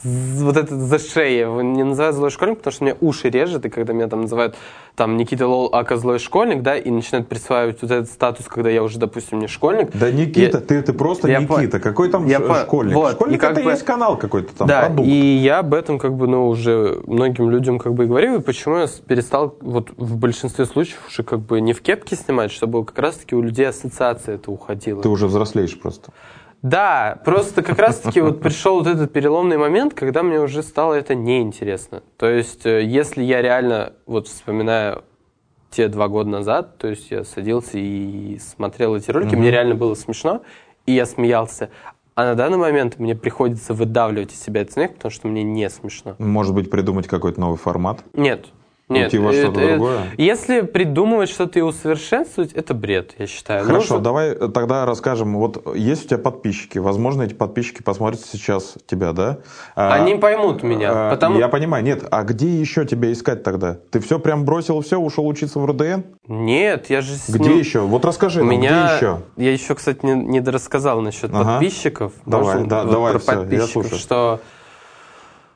[0.02, 3.92] вот этот за Его не называют злой школьник, потому что мне уши режет, и когда
[3.92, 4.56] меня там называют
[4.98, 8.82] там Никита Лол, ака злой школьник, да, и начинают присваивать вот этот статус, когда я
[8.82, 9.90] уже, допустим, не школьник.
[9.96, 11.78] Да Никита, Я- ты, ты просто Я по- Никита.
[11.78, 12.94] Какой там Я ш- по- школьник?
[12.96, 15.08] вот, школьник и как это бы- есть канал какой-то там, да, продукт.
[15.08, 18.40] и я об этом как бы, ну, уже многим людям как бы и говорил, и
[18.40, 22.84] почему я перестал вот в большинстве случаев уже как бы не в кепке снимать, чтобы
[22.84, 25.00] как раз-таки у людей ассоциация это уходила.
[25.00, 26.10] Ты уже взрослеешь просто.
[26.62, 31.14] Да, просто как раз-таки вот пришел вот этот переломный момент, когда мне уже стало это
[31.14, 32.02] неинтересно.
[32.16, 35.04] То есть, э, если я реально, вот вспоминаю
[35.70, 39.94] те два года назад, то есть я садился и смотрел эти ролики, мне реально было
[39.94, 40.42] смешно,
[40.86, 41.70] и я смеялся.
[42.14, 45.70] А на данный момент мне приходится выдавливать из себя этот смех, потому что мне не
[45.70, 46.16] смешно.
[46.18, 48.02] Может быть, придумать какой-то новый формат?
[48.14, 48.46] Нет.
[48.88, 50.00] Нет, Уйти во что-то другое?
[50.16, 53.64] Если придумывать что-то и усовершенствовать, это бред, я считаю.
[53.64, 55.36] Хорошо, Нужно- давай тогда расскажем.
[55.36, 56.78] Вот есть у тебя подписчики.
[56.78, 59.38] Возможно, эти подписчики посмотрят сейчас тебя, да?
[59.76, 61.84] А, Они поймут меня, а, потому- Я понимаю.
[61.84, 63.76] Нет, а где еще тебя искать тогда?
[63.90, 66.02] Ты все прям бросил, все, ушел учиться в РУДН?
[66.26, 67.80] Нет, я же с Где ним- еще?
[67.80, 69.20] Вот расскажи У нам, меня, где еще?
[69.36, 71.44] я еще, кстати, не, не дорассказал насчет Ага.
[71.58, 72.12] подписчиков.
[72.24, 73.98] Давай, Можно да, вот давай, про всё, я слушаю.
[73.98, 74.40] что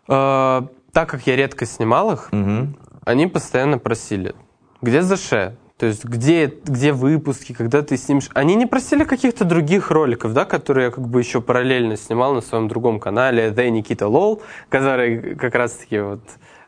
[0.08, 2.76] э, так как я редко снимал их, Мгм.
[3.04, 4.34] Они постоянно просили,
[4.80, 5.54] где ЗШ?
[5.78, 8.30] То есть где, где выпуски, когда ты снимешь.
[8.34, 12.40] Они не просили каких-то других роликов, да, которые я как бы еще параллельно снимал на
[12.40, 16.20] своем другом канале, The Никита Лол, который как раз-таки вот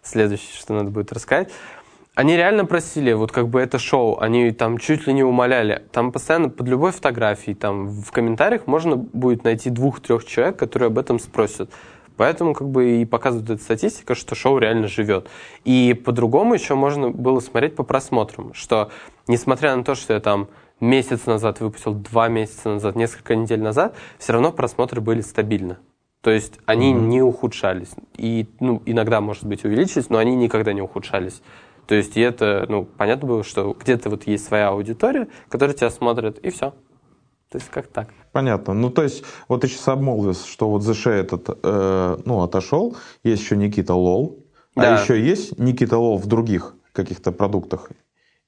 [0.02, 1.50] следующее, что надо будет рассказать.
[2.16, 5.82] Они реально просили, вот как бы это шоу, они там чуть ли не умоляли.
[5.92, 10.98] Там постоянно под любой фотографией, там в комментариях можно будет найти двух-трех человек, которые об
[10.98, 11.70] этом спросят.
[12.16, 15.28] Поэтому как бы и показывает эта статистика, что шоу реально живет.
[15.64, 18.90] И по-другому еще можно было смотреть по просмотрам, что
[19.26, 20.48] несмотря на то, что я там
[20.80, 25.78] месяц назад выпустил, два месяца назад, несколько недель назад, все равно просмотры были стабильны.
[26.20, 27.00] То есть они mm-hmm.
[27.00, 27.90] не ухудшались.
[28.16, 31.42] И ну, иногда, может быть, увеличились, но они никогда не ухудшались.
[31.86, 35.90] То есть и это, ну, понятно было, что где-то вот есть своя аудитория, которая тебя
[35.90, 36.72] смотрит, и все.
[37.54, 38.08] То есть как так.
[38.32, 38.74] Понятно.
[38.74, 43.42] Ну, то есть, вот ты сейчас обмолвился, что вот ЗШ этот, э, ну, отошел, есть
[43.42, 44.96] еще Никита Лол, а да.
[44.96, 47.90] а еще есть Никита Лол в других каких-то продуктах?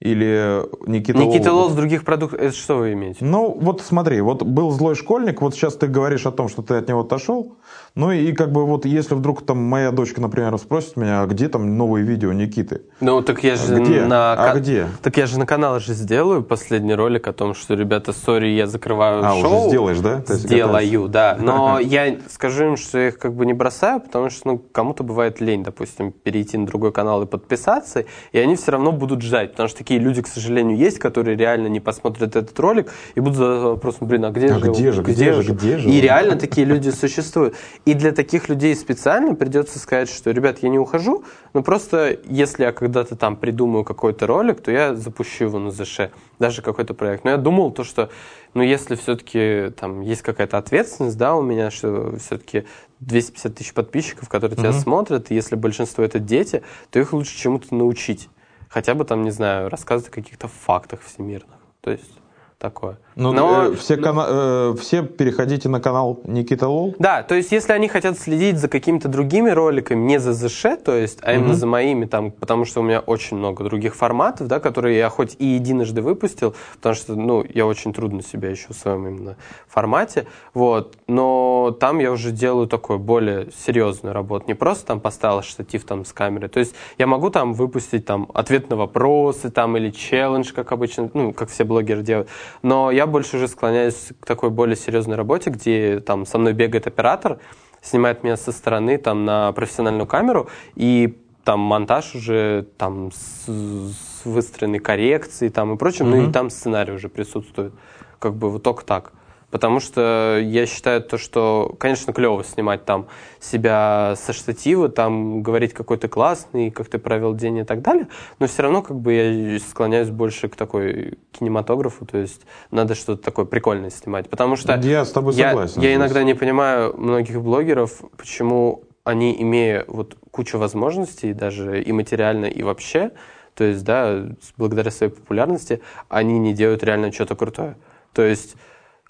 [0.00, 3.24] Или Никита, Никита Лол в других продуктах, это что вы имеете?
[3.24, 6.74] Ну, вот смотри, вот был злой школьник, вот сейчас ты говоришь о том, что ты
[6.74, 7.56] от него отошел,
[7.96, 11.48] ну и как бы вот если вдруг там моя дочка, например, спросит меня, а где
[11.48, 12.82] там новые видео Никиты?
[13.00, 14.02] Ну так я же где?
[14.02, 14.34] на...
[14.34, 14.86] А где?
[15.02, 18.66] Так я же на канал же сделаю последний ролик о том, что, ребята, sorry, я
[18.66, 19.44] закрываю а, шоу.
[19.44, 20.22] А, уже сделаешь, да?
[20.28, 21.38] Сделаю, да.
[21.40, 25.02] Но я скажу им, что я их как бы не бросаю, потому что ну, кому-то
[25.02, 29.52] бывает лень, допустим, перейти на другой канал и подписаться, и они все равно будут ждать,
[29.52, 33.38] потому что такие люди, к сожалению, есть, которые реально не посмотрят этот ролик и будут
[33.38, 34.70] задавать вопрос, блин, а где а же?
[34.70, 35.88] Где же, где, где же, где же?
[35.88, 37.54] И реально такие люди существуют.
[37.86, 41.22] И для таких людей специально придется сказать, что, ребят, я не ухожу,
[41.54, 46.10] но просто если я когда-то там придумаю какой-то ролик, то я запущу его на ЗШ,
[46.40, 47.22] даже какой-то проект.
[47.22, 48.10] Но я думал то, что,
[48.54, 52.66] ну, если все-таки там есть какая-то ответственность, да, у меня, что все-таки
[52.98, 54.62] 250 тысяч подписчиков, которые mm-hmm.
[54.62, 58.28] тебя смотрят, и если большинство это дети, то их лучше чему-то научить.
[58.68, 61.60] Хотя бы там, не знаю, рассказывать о каких-то фактах всемирных.
[61.82, 62.18] То есть
[62.58, 62.98] такое.
[63.16, 66.94] Ну, Но, э, все, кана- э, все переходите на канал Никита Лол?
[66.98, 70.94] Да, то есть если они хотят следить за какими-то другими роликами, не за ЗШ, то
[70.94, 71.56] есть, а именно угу.
[71.56, 75.36] за моими, там, потому что у меня очень много других форматов, да, которые я хоть
[75.38, 80.26] и единожды выпустил, потому что, ну, я очень трудно себя еще в своем именно формате,
[80.52, 85.84] вот, но там я уже делаю такую более серьезную работу, не просто там поставил штатив
[85.84, 89.90] там с камерой, то есть я могу там выпустить там ответ на вопросы там или
[89.90, 92.28] челлендж, как обычно, ну, как все блогеры делают,
[92.62, 96.86] но я больше уже склоняюсь к такой более серьезной работе, где там со мной бегает
[96.86, 97.38] оператор,
[97.82, 104.24] снимает меня со стороны там на профессиональную камеру, и там монтаж уже там с, с
[104.24, 106.22] выстроенной коррекцией там и прочим, mm-hmm.
[106.22, 107.72] ну и там сценарий уже присутствует.
[108.18, 109.12] Как бы вот только так.
[109.56, 113.06] Потому что я считаю то, что, конечно, клево снимать там
[113.40, 118.08] себя со штатива, там говорить какой то классный, как ты провел день и так далее,
[118.38, 123.22] но все равно как бы я склоняюсь больше к такой кинематографу, то есть надо что-то
[123.22, 124.28] такое прикольное снимать.
[124.28, 129.34] Потому что я, с тобой согласен, я, я иногда не понимаю многих блогеров, почему они,
[129.40, 133.12] имея вот кучу возможностей, даже и материально, и вообще,
[133.54, 134.22] то есть, да,
[134.58, 137.78] благодаря своей популярности, они не делают реально что-то крутое.
[138.12, 138.56] То есть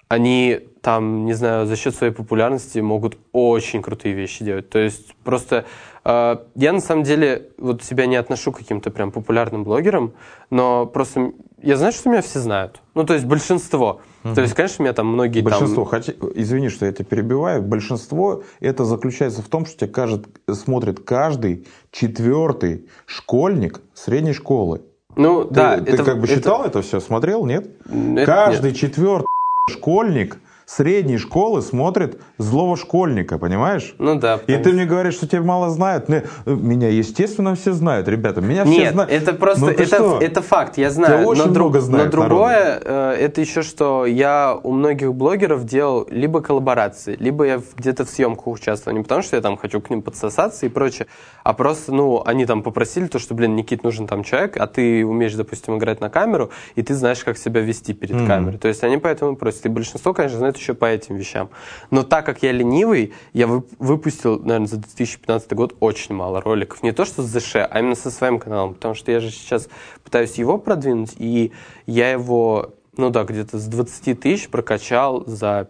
[0.09, 4.69] они там, не знаю, за счет своей популярности могут очень крутые вещи делать.
[4.69, 5.65] То есть просто
[6.05, 10.13] э, я на самом деле вот себя не отношу к каким-то прям популярным блогерам,
[10.49, 12.81] но просто я знаю, что меня все знают.
[12.93, 13.99] Ну, то есть большинство.
[14.23, 14.35] Угу.
[14.35, 15.91] То есть, конечно, меня там многие большинство, там...
[15.91, 17.61] Хотя, извини, что я тебя перебиваю.
[17.61, 24.83] Большинство это заключается в том, что тебя кажет, смотрит каждый четвертый школьник средней школы.
[25.15, 25.77] Ну, ты, да.
[25.79, 27.71] Ты это, как бы читал это, это все, смотрел, нет?
[27.85, 28.77] Это, каждый нет.
[28.77, 29.27] четвертый
[29.69, 33.95] школьник средней школы смотрит злого школьника, понимаешь?
[33.99, 34.41] Ну да.
[34.47, 36.09] И ты мне говоришь, что тебя мало знают.
[36.45, 38.41] Меня, естественно, все знают, ребята.
[38.41, 39.11] Меня Нет, все знают.
[39.11, 41.19] это просто, ну, это, это факт, я знаю.
[41.19, 45.63] Тебя очень но, много знает но другое, э, это еще что, я у многих блогеров
[45.63, 48.97] делал либо коллаборации, либо я где-то в съемках участвовал.
[48.97, 51.07] Не потому, что я там хочу к ним подсосаться и прочее,
[51.45, 55.05] а просто, ну, они там попросили то, что, блин, Никит, нужен там человек, а ты
[55.05, 58.27] умеешь, допустим, играть на камеру, и ты знаешь, как себя вести перед mm-hmm.
[58.27, 58.57] камерой.
[58.57, 59.65] То есть они поэтому просят.
[59.65, 61.49] И большинство, конечно, знает еще по этим вещам.
[61.91, 66.83] Но так как я ленивый, я выпустил, наверное, за 2015 год очень мало роликов.
[66.83, 68.73] Не то, что с ЗШ, а именно со своим каналом.
[68.73, 69.69] Потому что я же сейчас
[70.03, 71.51] пытаюсь его продвинуть, и
[71.85, 75.69] я его, ну да, где-то с 20 тысяч прокачал за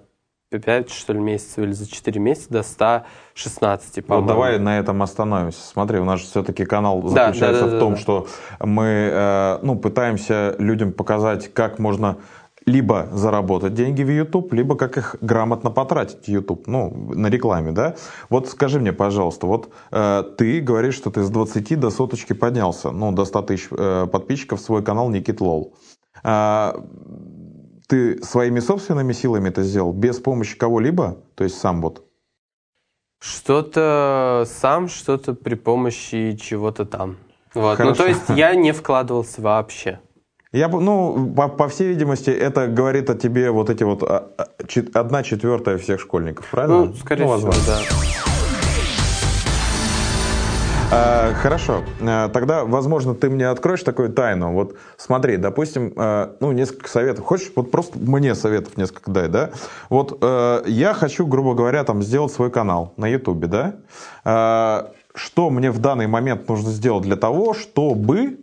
[0.50, 4.28] 5, что ли, месяцев или за 4 месяца до 116, по-моему.
[4.28, 5.60] Вот давай на этом остановимся.
[5.62, 8.02] Смотри, у нас же все-таки канал заключается да, да, да, в том, да, да.
[8.02, 8.28] что
[8.62, 12.18] мы э, ну, пытаемся людям показать, как можно
[12.68, 17.72] либо заработать деньги в YouTube, либо как их грамотно потратить в YouTube, ну, на рекламе,
[17.72, 17.96] да?
[18.30, 22.92] Вот скажи мне, пожалуйста, вот э, ты говоришь, что ты с 20 до соточки поднялся,
[22.92, 25.76] ну, до 100 тысяч э, подписчиков в свой канал Никит Лол.
[26.26, 26.74] Э,
[27.88, 32.04] ты своими собственными силами это сделал, без помощи кого-либо, то есть сам вот?
[33.22, 37.16] Что-то сам, что-то при помощи чего-то там.
[37.54, 37.80] Вот.
[37.80, 40.02] Ну, то есть я не вкладывался вообще.
[40.54, 44.48] Я, ну, по, по всей видимости, это говорит о тебе вот эти вот а, а,
[44.94, 46.86] одна четвертая всех школьников, правильно?
[46.86, 47.62] Ну, скорее всего, возможно.
[47.68, 47.80] да.
[50.90, 51.84] А, хорошо.
[52.00, 54.54] А, Тогда, возможно, ты мне откроешь такую тайну.
[54.54, 57.26] Вот смотри, допустим, а, ну, несколько советов.
[57.26, 59.50] Хочешь, вот просто мне советов несколько дай, да?
[59.90, 60.24] Вот
[60.66, 63.76] я хочу, грубо говоря, там сделать свой канал на Ютубе, да?
[64.24, 68.38] А, Что мне в данный момент нужно сделать для того, чтобы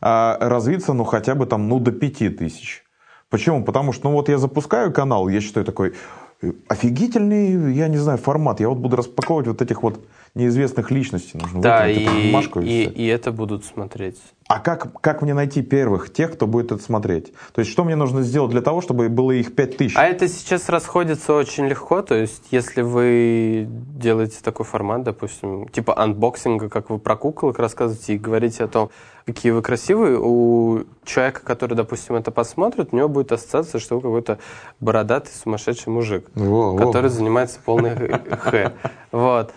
[0.00, 2.84] а, развиться, ну, хотя бы там, ну, до пяти тысяч?
[3.28, 3.64] Почему?
[3.64, 5.94] Потому что, ну, вот я запускаю канал, я считаю такой,
[6.42, 8.60] э, офигительный, я не знаю, формат.
[8.60, 11.38] Я вот буду распаковывать вот этих вот неизвестных личностей.
[11.38, 14.18] Нужно Да, и, бумажку и и, и это будут смотреть.
[14.48, 17.32] А как, как мне найти первых, тех, кто будет это смотреть?
[17.52, 19.96] То есть, что мне нужно сделать для того, чтобы было их пять тысяч?
[19.96, 25.96] А это сейчас расходится очень легко, то есть если вы делаете такой формат, допустим, типа
[25.96, 28.90] unboxing 'а, как вы про куколок рассказываете и говорите о том,
[29.24, 34.00] какие вы красивые, у человека, который, допустим, это посмотрит, у него будет ассоциация, что вы
[34.00, 34.38] какой-то
[34.80, 36.78] бородатый сумасшедший мужик, Во, во.
[36.78, 38.72] который занимается полной х.
[39.12, 39.52] Вот.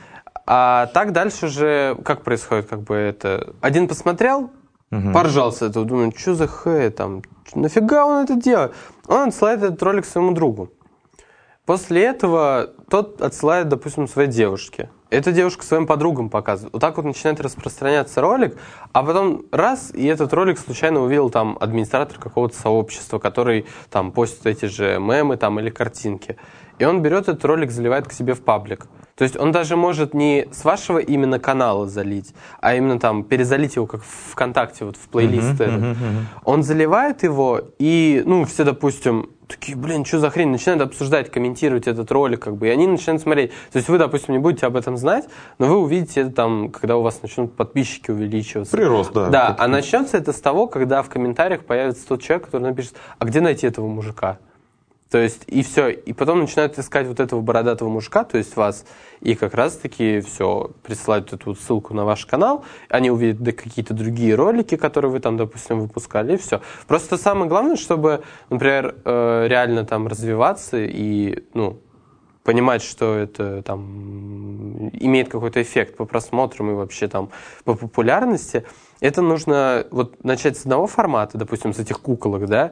[0.45, 3.53] А так дальше уже как происходит, как бы это...
[3.62, 4.51] Один посмотрел,
[5.13, 7.21] поржал с этого, думаю, что за х там,
[7.56, 8.73] нафига он это делает?
[9.08, 10.71] Он отсылает этот ролик своему другу.
[11.65, 14.89] После этого тот отсылает, допустим, своей девушке.
[15.10, 16.73] Эта девушка своим подругам показывает.
[16.73, 18.58] Вот так вот начинает распространяться ролик,
[18.91, 24.45] а потом раз, и этот ролик случайно увидел там администратор какого-то сообщества, который там постит
[24.45, 26.36] эти же мемы там или картинки.
[26.79, 28.88] И он берет этот ролик, заливает к себе в паблик.
[29.15, 33.75] То есть он даже может не с вашего именно канала залить, а именно там перезалить
[33.75, 35.97] его как в ВКонтакте, вот в плейлист этот.
[36.43, 41.88] Он заливает его, и, ну, все, допустим, такие, блин, что за хрень, начинают обсуждать, комментировать
[41.88, 43.51] этот ролик, как бы, и они начинают смотреть.
[43.71, 45.25] То есть вы, допустим, не будете об этом знать,
[45.59, 48.75] но вы увидите это там, когда у вас начнут подписчики увеличиваться.
[48.75, 49.29] Прирост, да.
[49.29, 53.25] Да, а начнется это с того, когда в комментариях появится тот человек, который напишет, а
[53.25, 54.39] где найти этого мужика?
[55.13, 55.89] То есть, и все.
[55.89, 58.84] И потом начинают искать вот этого бородатого мужика, то есть вас,
[59.21, 63.93] и как раз-таки все, присылают эту вот ссылку на ваш канал, они увидят да, какие-то
[63.93, 66.62] другие ролики, которые вы там, допустим, выпускали, и все.
[66.88, 71.80] Просто самое главное, чтобы, например, э, реально там развиваться и, ну,
[72.41, 77.30] понимать, что это там имеет какой-то эффект по просмотрам и вообще там
[77.65, 78.65] по популярности,
[78.99, 82.71] это нужно вот начать с одного формата, допустим, с этих куколок, да,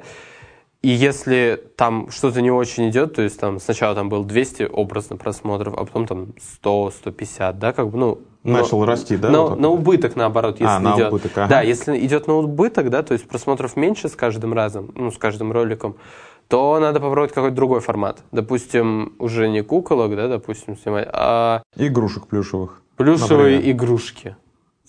[0.82, 5.16] и если там что-то не очень идет, то есть там сначала там было 200 образно
[5.16, 8.20] просмотров, а потом там 100, 150, да, как бы, ну...
[8.44, 11.10] Начал но- расти, да, На, вот на убыток, наоборот, если А, на идет.
[11.10, 11.48] убыток, ага.
[11.48, 15.18] Да, если идет на убыток, да, то есть просмотров меньше с каждым разом, ну, с
[15.20, 15.96] каждым роликом,
[16.48, 18.24] то надо попробовать какой-то другой формат.
[18.32, 22.82] Допустим, уже не куколок, да, допустим, снимать, а Игрушек плюшевых.
[22.98, 23.76] плюшевые Например.
[23.76, 24.36] игрушки.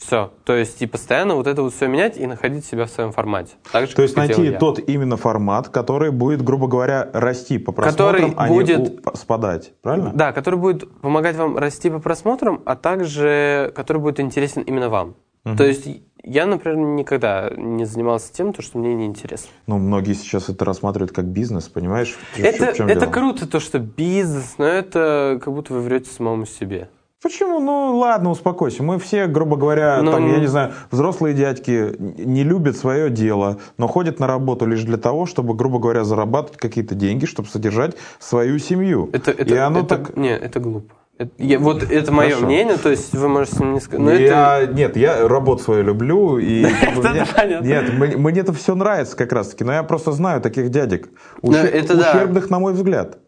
[0.04, 0.32] Все.
[0.44, 3.54] То есть и постоянно вот это вот все менять и находить себя в своем формате.
[3.70, 4.58] Так же, То есть найти я.
[4.58, 9.72] тот именно формат, который будет, грубо говоря, расти по просмотрам, Который а будет- не спадать.
[9.82, 10.12] Правильно?
[10.14, 15.14] Да, который будет помогать вам расти по просмотрам, а также который будет интересен именно вам.
[15.44, 15.88] То есть
[16.22, 19.48] я, например, никогда не занимался тем, то, что мне не интересно.
[19.66, 22.16] Ну, многие сейчас это рассматривают как бизнес, понимаешь?
[22.38, 23.10] Это, это дело?
[23.10, 26.90] круто, то, что бизнес, но это как будто вы врете самому себе.
[27.22, 27.60] Почему?
[27.60, 28.82] Ну, ладно, успокойся.
[28.82, 30.40] Мы все, грубо говоря, Ну, там, я м.
[30.40, 35.26] не знаю, взрослые дядьки не любят свое дело, но ходят на работу лишь для того,
[35.26, 39.08] чтобы, грубо говоря, зарабатывать какие-то деньги, чтобы содержать свою семью.
[39.12, 40.16] Это, это, И оно это- так...
[40.16, 40.94] Не, это глупо.
[41.18, 42.46] Это- я- вот это мое Хорошо.
[42.46, 44.00] мнение, то есть вы можете мне сказать...
[44.04, 46.62] но это- я, Нет, я работу свою люблю, и
[47.62, 51.10] нет, мне, это все нравится как раз-таки, но я просто знаю таких дядек,
[51.42, 53.18] Ну, это ущербных, на мой взгляд.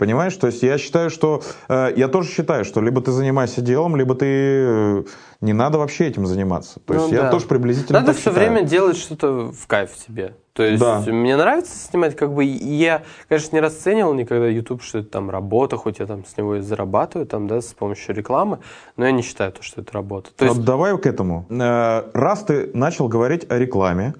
[0.00, 0.34] Понимаешь?
[0.36, 1.42] То есть я считаю, что...
[1.68, 4.24] э, я тоже считаю, что либо ты занимайся делом, либо ты...
[4.26, 5.04] э,
[5.42, 6.80] не надо вообще этим заниматься.
[6.80, 7.30] То Ну есть я да.
[7.30, 8.36] тоже приблизительно Надо все считаю.
[8.50, 10.36] время делать что-то в кайф себе.
[10.54, 11.00] То есть Да.
[11.06, 15.76] мне нравится снимать, как бы я, конечно, не расценивал никогда YouTube, что это там работа,
[15.76, 18.58] хоть я там с него и зарабатываю там, да, с помощью рекламы,
[18.96, 20.30] но я не считаю то, что это работа.
[20.34, 21.44] То есть, Вот давай к этому.
[21.50, 24.14] Э, Раз ты начал говорить о рекламе,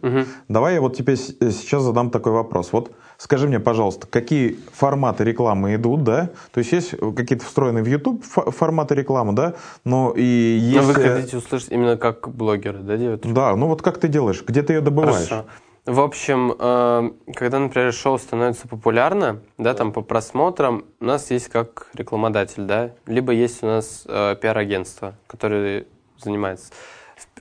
[0.49, 2.71] давай я вот тебе сейчас задам такой вопрос.
[2.73, 6.31] Вот скажи мне, пожалуйста, какие форматы рекламы идут, да?
[6.53, 9.55] То есть есть какие-то встроенные в YouTube фо- форматы рекламы, да?
[9.85, 10.87] Но и ну, есть...
[10.87, 13.21] вы э, хотите услышать именно как блогеры, да, делают?
[13.33, 14.43] Да, ну вот как ты делаешь?
[14.47, 15.29] Где ты ее добываешь?
[15.29, 15.47] Хорошо.
[15.85, 21.49] В общем, э, когда, например, шоу становится популярно, да, там по просмотрам, у нас есть
[21.49, 25.87] как рекламодатель, да, либо есть у нас э, пиар-агентство, которое
[26.19, 26.73] занимается.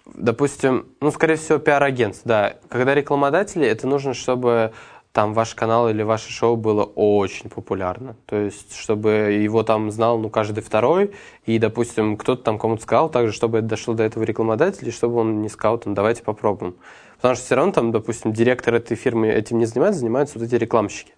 [0.06, 2.54] Допустим, ну, скорее всего, пиар-агентство, да.
[2.70, 4.74] Когда рекламодатели, это нужно, чтобы
[5.20, 8.16] там ваш канал или ваше шоу было очень популярно.
[8.26, 9.10] То есть, чтобы
[9.44, 11.12] его там знал, ну, каждый второй,
[11.46, 15.42] и, допустим, кто-то там кому-то сказал также, чтобы это дошло до этого рекламодателя, чтобы он
[15.42, 16.76] не сказал, там, давайте попробуем.
[17.18, 20.56] Потому что все равно там, допустим, директор этой фирмы этим не занимается, занимаются вот эти
[20.56, 21.12] рекламщики.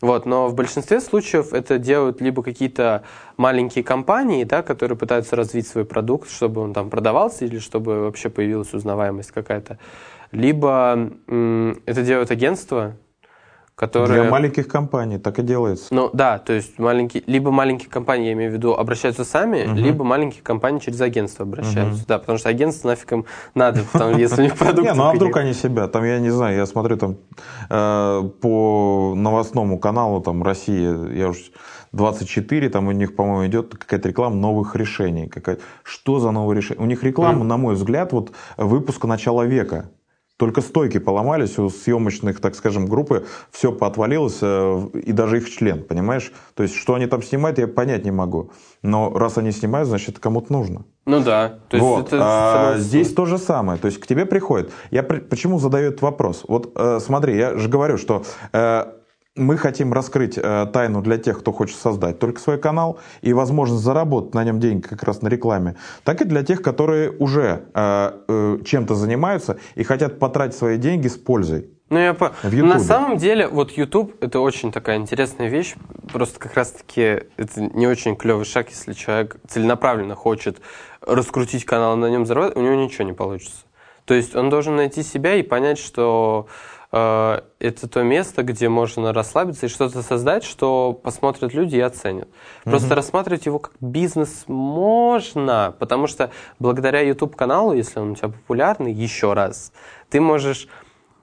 [0.00, 3.02] Вот, но в большинстве случаев это делают либо какие-то
[3.36, 8.30] маленькие компании, да, которые пытаются развить свой продукт, чтобы он там продавался или чтобы вообще
[8.30, 9.78] появилась узнаваемость какая-то,
[10.32, 11.10] либо
[11.84, 12.96] это делают агентства,
[13.74, 14.22] которые...
[14.22, 15.86] Для маленьких компаний так и делается.
[15.92, 19.76] Ну да, то есть маленькие, либо маленькие компании, я имею в виду, обращаются сами, Мгм.
[19.76, 22.06] либо маленькие компании через агентство обращаются.
[22.06, 24.86] Да, потому что агентство нафиг им надо, потому, если у них продукт.
[24.86, 27.16] Не, ну а вдруг они себя, там, я не знаю, я смотрю там
[27.68, 31.50] э, по новостному каналу, там, Россия, я уж
[31.92, 35.28] 24, там у них, по-моему, идет какая-то реклама новых решений.
[35.28, 35.58] Какая...
[35.82, 36.80] Что за новые решения?
[36.80, 39.90] У них реклама, на мой взгляд, вот выпуска начала века.
[40.36, 45.84] Только стойки поломались, у съемочных, так скажем, группы все поотвалилось, э, и даже их член,
[45.84, 46.32] понимаешь?
[46.54, 48.50] То есть, что они там снимают, я понять не могу.
[48.82, 50.84] Но раз они снимают, значит, это кому-то нужно.
[51.06, 52.06] Ну да, то есть Вот.
[52.08, 53.78] это А здесь то же самое.
[53.78, 54.72] То есть к тебе приходит.
[54.90, 56.44] Я при- почему задаю этот вопрос?
[56.48, 58.86] Вот э, смотри, я же говорю, что э,
[59.36, 63.82] мы хотим раскрыть э, тайну для тех, кто хочет создать только свой канал и возможность
[63.82, 68.12] заработать на нем деньги как раз на рекламе, так и для тех, которые уже э,
[68.28, 71.68] э, чем-то занимаются и хотят потратить свои деньги с пользой.
[71.90, 72.32] Ну, я по...
[72.42, 75.74] На самом деле, вот YouTube это очень такая интересная вещь.
[76.12, 80.60] Просто как раз-таки это не очень клевый шаг, если человек целенаправленно хочет
[81.02, 83.64] раскрутить канал и на нем заработать, у него ничего не получится.
[84.06, 86.46] То есть он должен найти себя и понять, что
[86.94, 92.28] это то место, где можно расслабиться и что-то создать, что посмотрят люди и оценят.
[92.62, 96.30] Просто рассматривать его как бизнес можно, потому что
[96.60, 99.72] благодаря YouTube-каналу, если он у тебя популярный, еще раз,
[100.08, 100.68] ты можешь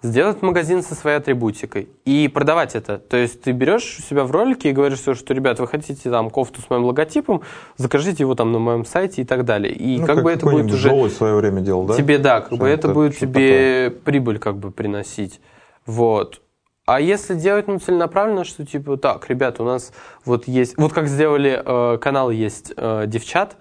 [0.03, 2.97] сделать магазин со своей атрибутикой и продавать это.
[2.97, 6.09] То есть ты берешь у себя в ролике и говоришь, что, что ребят, вы хотите
[6.09, 7.43] там кофту с моим логотипом,
[7.77, 9.73] закажите его там на моем сайте и так далее.
[9.73, 11.95] И Ну, как, бы это будет уже в свое время делал, да?
[11.95, 15.39] тебе, да, как бы Что это это- будет тебе прибыль как бы приносить.
[15.85, 16.41] Вот.
[16.85, 19.93] А если делать ну, целенаправленно, что типа, так, ребята, у нас
[20.25, 23.57] вот есть, вот как сделали э, канал есть э, девчат,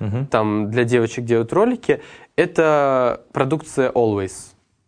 [0.00, 0.26] Мгм.
[0.26, 2.02] там для девочек делают ролики,
[2.34, 4.32] это продукция Always.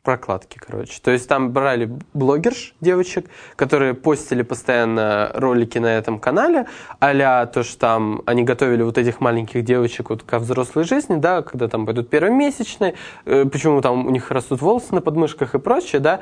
[0.03, 1.01] Прокладки, короче.
[1.01, 6.67] То есть там брали блогерш девочек, которые постили постоянно ролики на этом канале,
[7.01, 11.41] а то, что там они готовили вот этих маленьких девочек вот ко взрослой жизни, да,
[11.41, 16.01] когда там пойдут первомесячные, э, почему там у них растут волосы на подмышках и прочее,
[16.01, 16.21] да,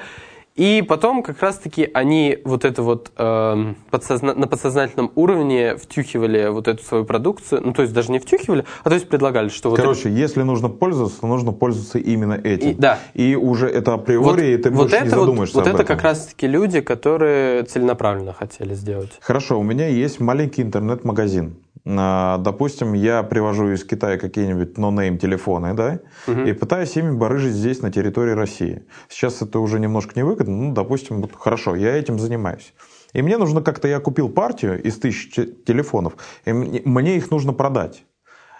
[0.54, 6.68] и потом как раз-таки они вот это вот эм, подсозна- на подсознательном уровне втюхивали вот
[6.68, 9.76] эту свою продукцию, ну то есть даже не втюхивали, а то есть предлагали, что вот
[9.78, 12.70] Короче, если нужно пользоваться, то нужно пользоваться именно этим.
[12.70, 12.98] И- да.
[13.14, 15.96] И уже это априори, и ты больше не это вот, задумаешься вот об это этом.
[15.96, 19.12] как раз-таки люди, которые целенаправленно хотели сделать.
[19.20, 21.56] Хорошо, у меня есть маленький интернет-магазин.
[21.84, 26.00] А, Допустим, я привожу из Китая какие-нибудь нонейм телефоны, да,
[26.46, 28.84] и пытаюсь ими барыжить здесь, на территории России.
[29.08, 32.72] Сейчас это уже немножко невыгодно, ну, допустим, вот хорошо, я этим занимаюсь.
[33.12, 36.14] И мне нужно как-то, я купил партию из тысяч те- телефонов,
[36.44, 38.04] и мне их нужно продать.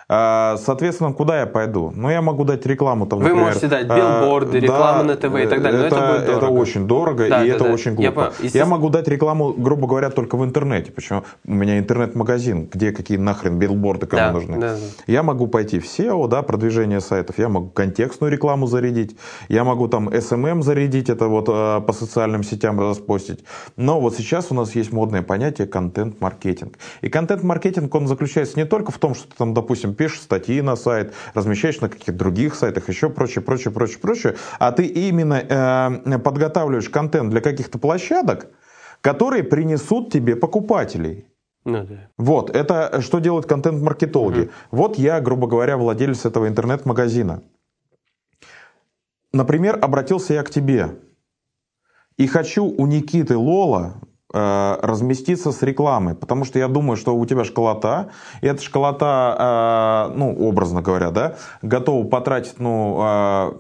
[0.09, 1.93] А, Соответственно, куда я пойду?
[1.95, 5.35] Ну, я могу дать рекламу там, Вы например, можете дать а, билборды, рекламу на ТВ
[5.37, 6.59] и так далее, но это будет Это дорого.
[6.59, 7.73] очень дорого, Да, и да, это да.
[7.73, 8.21] очень Я глупо.
[8.21, 8.67] Я, Естественно.
[8.67, 10.93] могу дать рекламу, грубо говоря, только в интернете.
[10.93, 11.23] Почему?
[11.47, 14.59] У меня интернет-магазин, где какие нахрен билборды кому Да, нужны.
[14.59, 14.79] да, да.
[15.07, 19.17] Я могу пойти в SEO, да, продвижение сайтов, я могу контекстную рекламу зарядить,
[19.49, 23.45] я могу там SMM зарядить, это вот э, по социальным сетям распостить.
[23.77, 26.79] Но вот сейчас у нас есть модное понятие контент-маркетинг.
[27.01, 30.75] И контент-маркетинг, он заключается не только в том, что ты там, допустим, пишешь статьи на
[30.75, 36.19] сайт, размещаешь на каких-то других сайтах, еще прочее, прочее, прочее, прочее, а ты именно э,
[36.19, 38.49] подготавливаешь контент для каких-то площадок,
[39.01, 41.27] которые принесут тебе покупателей.
[41.65, 42.09] Ну да.
[42.19, 44.51] Вот, это что делают контент-маркетологи.
[44.73, 47.45] Вот я, грубо говоря, владелец этого интернет-магазина.
[49.33, 50.97] Например, обратился я к тебе
[52.17, 53.95] и хочу у Никиты Лола
[54.33, 58.11] разместиться с рекламой, потому что я думаю, что у тебя школота,
[58.41, 63.53] и эта школота, э, ну, образно говоря, да, готова потратить, ну, э,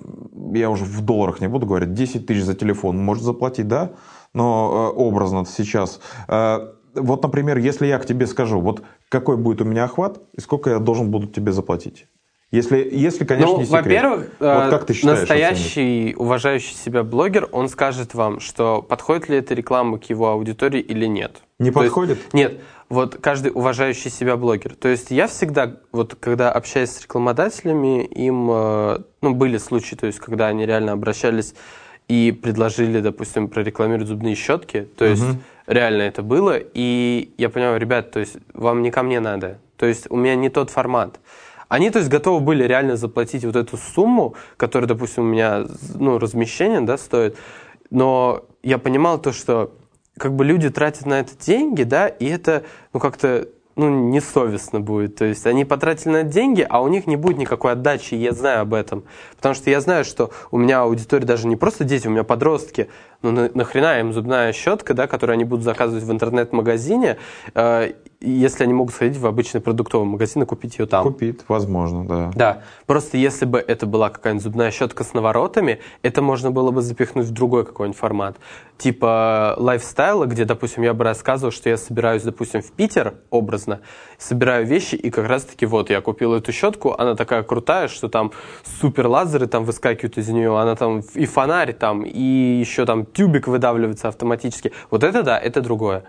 [0.54, 3.90] я уже в долларах не буду говорить, 10 тысяч за телефон, может заплатить, да,
[4.34, 6.00] но э, образно сейчас.
[6.28, 10.40] Э, вот, например, если я к тебе скажу, вот какой будет у меня охват и
[10.40, 12.06] сколько я должен буду тебе заплатить?
[12.52, 13.82] Если, если конечно, ну, не секрет.
[13.82, 15.30] во-первых, вот э, как ты считаешь, оценить?
[15.30, 20.80] настоящий уважающий себя блогер, он скажет вам, что подходит ли эта реклама к его аудитории
[20.80, 21.38] или нет.
[21.58, 22.34] Не То есть- подходит?
[22.34, 22.60] нет.
[22.90, 24.74] Вот каждый уважающий себя блогер.
[24.74, 30.06] То есть я всегда, вот когда общаюсь с рекламодателями, им, э, ну, были случаи, то
[30.06, 31.54] есть когда они реально обращались
[32.08, 34.86] и предложили, допустим, прорекламировать зубные щетки.
[34.98, 35.24] То есть
[35.66, 36.58] реально это было.
[36.74, 39.58] И я понимаю, ребят, то есть вам не ко мне надо.
[39.78, 41.18] То есть у меня не тот формат.
[41.72, 45.64] Они, то есть, готовы были реально заплатить вот эту сумму, которая, допустим, у меня,
[45.94, 47.38] ну, размещение, да, стоит.
[47.88, 49.72] Но я понимал то, что
[50.18, 55.16] как бы люди тратят на это деньги, да, и это, ну, как-то, ну, несовестно будет.
[55.16, 58.32] То есть они потратили на это деньги, а у них не будет никакой отдачи, я
[58.32, 59.04] знаю об этом.
[59.36, 62.90] Потому что я знаю, что у меня аудитория даже не просто дети, у меня подростки.
[63.22, 67.16] Ну, на, нахрена им зубная щетка, да, которую они будут заказывать в интернет-магазине,
[67.54, 67.92] э,
[68.22, 71.04] если они могут сходить в обычный продуктовый магазин и купить ее там.
[71.04, 72.30] Купит, возможно, да.
[72.34, 76.82] Да, просто если бы это была какая-нибудь зубная щетка с наворотами, это можно было бы
[76.82, 78.36] запихнуть в другой какой-нибудь формат.
[78.78, 83.80] Типа лайфстайла, где, допустим, я бы рассказывал, что я собираюсь, допустим, в Питер, образно,
[84.18, 88.32] собираю вещи, и как раз-таки вот я купил эту щетку, она такая крутая, что там
[88.80, 93.46] супер лазеры там выскакивают из нее, она там и фонарь там, и еще там тюбик
[93.46, 94.72] выдавливается автоматически.
[94.90, 96.04] Вот это да, это другое.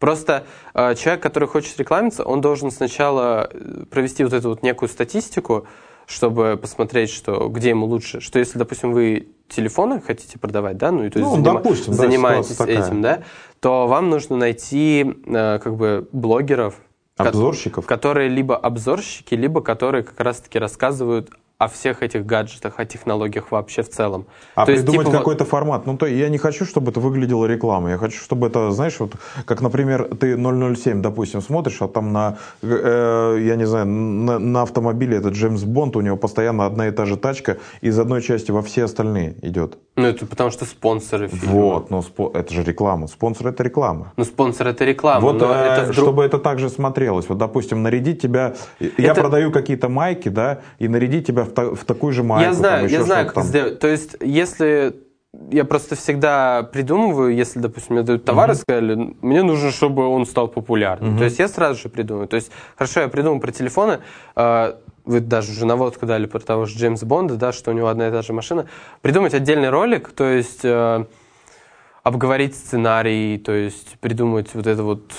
[0.00, 0.44] Просто
[0.74, 5.66] э, человек, который хочет рекламиться, он должен сначала э, провести вот эту вот некую статистику,
[6.06, 8.20] чтобы посмотреть, что где ему лучше.
[8.20, 11.92] Что если, допустим, вы телефоны хотите продавать, да, ну и то есть Ну, занима- допустим,
[11.92, 12.82] да, занимаетесь такая.
[12.82, 13.22] этим, да,
[13.60, 16.74] то вам нужно найти э, как бы блогеров,
[17.18, 17.84] ко- Обзорщиков.
[17.84, 21.30] которые либо обзорщики, либо которые как раз-таки рассказывают
[21.60, 24.24] о всех этих гаджетах, о технологиях вообще в целом.
[24.54, 25.86] А То есть, придумать типа, какой-то формат.
[25.86, 27.92] Ну, то я не хочу, чтобы это выглядело рекламой.
[27.92, 29.12] Я хочу, чтобы это, знаешь, вот
[29.44, 34.62] как, например, ты 007, допустим, смотришь, а там на, э, я не знаю, на, на
[34.62, 38.50] автомобиле этот Джеймс Бонд, у него постоянно одна и та же тачка, из одной части
[38.52, 39.76] во все остальные идет.
[39.96, 41.52] Ну, это потому что спонсоры фильма.
[41.52, 43.06] Вот, но спо- это же реклама.
[43.06, 44.14] Спонсор это реклама.
[44.16, 46.06] Ну, спонсор это реклама, Вот, но э, это вдруг...
[46.06, 47.28] чтобы это также смотрелось.
[47.28, 48.54] Вот, допустим, нарядить тебя...
[48.96, 52.48] Я Это- продаю какие-то майки, да, и нарядить тебя в, та- в такую же майку.
[52.50, 53.44] Я знаю, там, я знаю, как там.
[53.44, 53.78] сделать.
[53.78, 54.94] То есть, если
[55.50, 60.26] я просто всегда придумываю, если, допустим, мне дают товар и сказали, мне нужно, чтобы он
[60.26, 61.18] стал популярным.
[61.18, 62.26] То есть я сразу же придумаю.
[62.26, 64.00] То есть, хорошо, я придумал про телефоны,
[64.36, 64.74] э,
[65.04, 68.08] вы даже уже наводку дали про того же Джеймса Бонда, да, что у него одна
[68.08, 68.66] и та же машина.
[69.02, 71.04] Придумать отдельный ролик, то есть э,
[72.02, 75.12] обговорить сценарий, то есть придумать вот это вот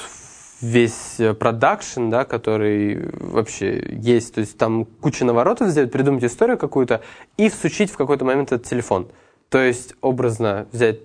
[0.62, 6.58] весь э, продакшн, да, который вообще есть, то есть там куча наворотов сделать, придумать историю
[6.58, 7.02] какую-то
[7.38, 9.08] и всучить в какой-то момент этот телефон.
[9.50, 11.00] То есть образно взять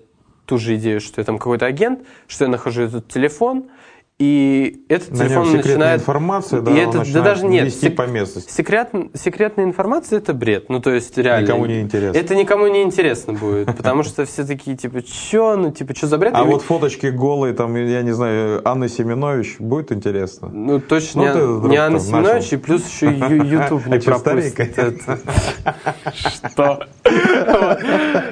[0.45, 3.65] ту же идею, что я там какой-то агент, что я нахожу этот телефон,
[4.19, 6.01] и этот На телефон начинает...
[6.01, 8.51] информация, да, и он это, да даже нет, вести сек- по местности.
[8.51, 10.69] Секрет, секретная информация это бред.
[10.69, 11.45] Ну, то есть, реально.
[11.45, 12.17] Никому не интересно.
[12.17, 13.67] Это никому не интересно будет.
[13.77, 16.33] Потому что все такие, типа, что, ну, типа, что за бред?
[16.35, 20.49] А вот фоточки голые, там, я не знаю, Анны Семенович, будет интересно.
[20.49, 25.01] Ну, точно Ну, не, Анна там Семенович, и плюс еще YouTube не пропустит.
[26.53, 26.83] Что?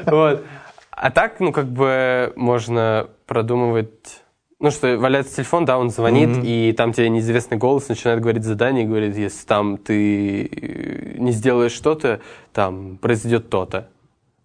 [0.07, 0.43] Вот.
[0.91, 4.23] А так, ну, как бы можно продумывать...
[4.59, 8.85] Ну, что валяется телефон, да, он звонит, и там тебе неизвестный голос начинает говорить задание,
[8.85, 12.21] и говорит, если там ты э, не сделаешь что-то,
[12.53, 13.89] там произойдет то-то.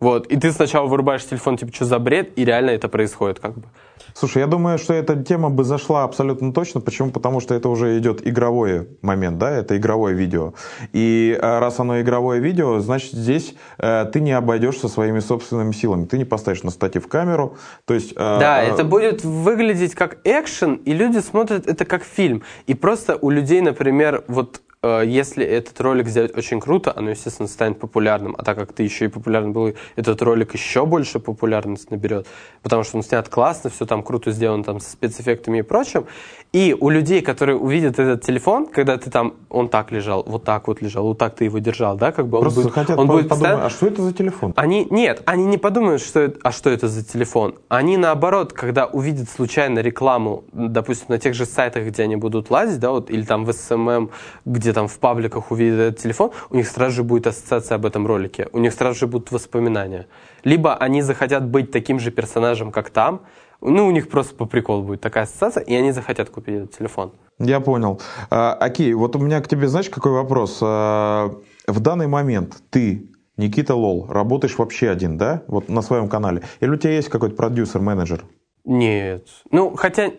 [0.01, 3.55] Вот, и ты сначала вырубаешь телефон, типа, что за бред, и реально это происходит, как
[3.55, 3.69] бы.
[4.15, 6.81] Слушай, я думаю, что эта тема бы зашла абсолютно точно.
[6.81, 7.11] Почему?
[7.11, 10.55] Потому что это уже идет игровой момент, да, это игровое видео.
[10.93, 16.07] И э, раз оно игровое видео, значит, здесь э, ты не обойдешься своими собственными силами.
[16.07, 17.57] Ты не поставишь на статив камеру.
[17.85, 22.03] То есть, э, Да, э, это будет выглядеть как экшен, и люди смотрят это как
[22.05, 22.43] фильм.
[22.67, 27.79] И просто у людей, например, вот если этот ролик сделать очень круто, оно, естественно, станет
[27.79, 28.35] популярным.
[28.39, 32.27] А так как ты еще и популярный был, этот ролик еще больше популярность наберет.
[32.63, 36.07] Потому что он снят классно, все там круто сделано там, со спецэффектами и прочим.
[36.53, 40.67] И у людей, которые увидят этот телефон, когда ты там, он так лежал, вот так
[40.67, 43.07] вот лежал, вот так ты его держал, да, как бы он Просто будет, хотят он
[43.07, 44.53] будет подумать, а что это за телефон?
[44.57, 47.55] они нет, они не подумают, что это, а что это за телефон.
[47.69, 52.81] Они наоборот, когда увидят случайно рекламу, допустим, на тех же сайтах, где они будут лазить,
[52.81, 54.11] да, вот, или там в SMM,
[54.45, 58.07] где там в пабликах увидят этот телефон, у них сразу же будет ассоциация об этом
[58.07, 60.07] ролике, у них сразу же будут воспоминания.
[60.45, 63.23] Либо они захотят быть таким же персонажем, как там,
[63.61, 67.13] ну, у них просто по приколу будет такая ассоциация, и они захотят купить этот телефон.
[67.39, 68.01] Я понял.
[68.31, 70.59] А, Окей, вот у меня к тебе, знаешь, какой вопрос?
[70.63, 71.31] А,
[71.67, 75.43] В данный момент ты, Никита Лол, работаешь вообще один, да?
[75.47, 76.43] Вот на своем канале.
[76.61, 78.25] Или у тебя есть какой-то продюсер, менеджер?
[78.65, 79.27] Нет.
[79.51, 80.11] Ну, хотя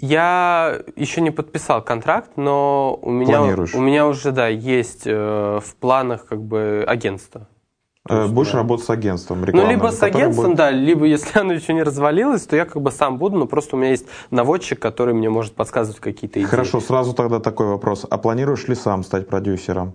[0.00, 3.42] я еще не подписал контракт, но у меня,
[3.74, 7.48] у меня уже, да, есть э, в планах как бы агентство.
[8.10, 8.58] Есть, Будешь да.
[8.58, 9.70] работать с агентством Ну, рекламным?
[9.70, 12.90] либо с агентством, будет- да, либо если оно еще не развалилось, то я как бы
[12.90, 16.48] сам буду, но просто у меня есть наводчик, который мне может подсказывать какие-то идеи.
[16.48, 18.06] Хорошо, сразу тогда такой вопрос.
[18.08, 19.94] А планируешь ли сам стать продюсером?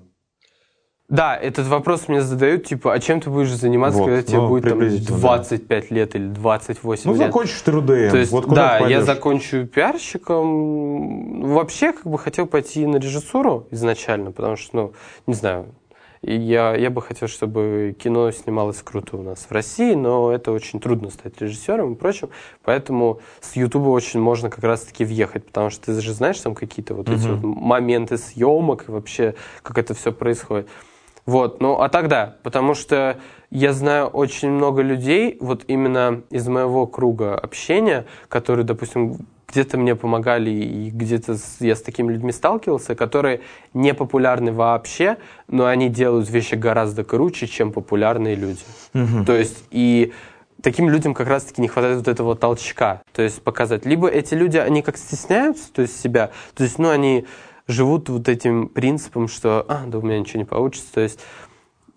[1.14, 4.48] Да, этот вопрос мне задают, типа, а чем ты будешь заниматься, Вот, когда тебе ну,
[4.48, 7.28] будет там, приблизительно, 25 лет или 28 Ну, лет?
[7.28, 11.54] закончишь ты РУДМ, То есть, вот куда да, ты я закончу пиарщиком.
[11.54, 14.94] Вообще, как бы хотел пойти на режиссуру изначально, потому что, ну,
[15.28, 15.68] не знаю,
[16.24, 20.52] и я, я бы хотел, чтобы кино снималось круто у нас в России, но это
[20.52, 22.30] очень трудно стать режиссером и прочим,
[22.64, 26.96] поэтому с Ютуба очень можно как раз-таки въехать, потому что ты же знаешь там какие-то
[26.96, 30.68] вот эти вот моменты съемок и вообще, как это все происходит.
[31.26, 33.18] Вот, ну а тогда, потому что
[33.50, 39.18] я знаю очень много людей, вот именно из моего круга общения, которые, допустим,
[39.48, 43.42] где-то мне помогали и где-то я с такими людьми сталкивался, которые
[43.74, 45.18] не популярны вообще,
[45.48, 48.64] но они делают вещи гораздо круче, чем популярные люди.
[49.26, 50.12] То есть и
[50.64, 53.86] таким людям как раз-таки не хватает вот этого толчка, то есть показать.
[53.86, 57.26] Либо эти люди, они как стесняются, то есть себя, то есть, ну, они
[57.68, 61.20] живут вот этим принципом, что, а, да у меня ничего не получится, то есть,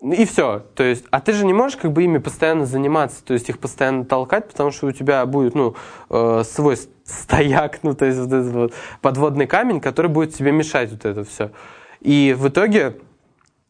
[0.00, 0.64] ну, и все.
[0.74, 3.58] То есть, а ты же не можешь как бы ими постоянно заниматься, то есть их
[3.58, 5.74] постоянно толкать, потому что у тебя будет, ну,
[6.10, 10.90] э, свой стояк, ну, то есть вот этот вот подводный камень, который будет тебе мешать
[10.90, 11.50] вот это все.
[12.00, 12.98] И в итоге,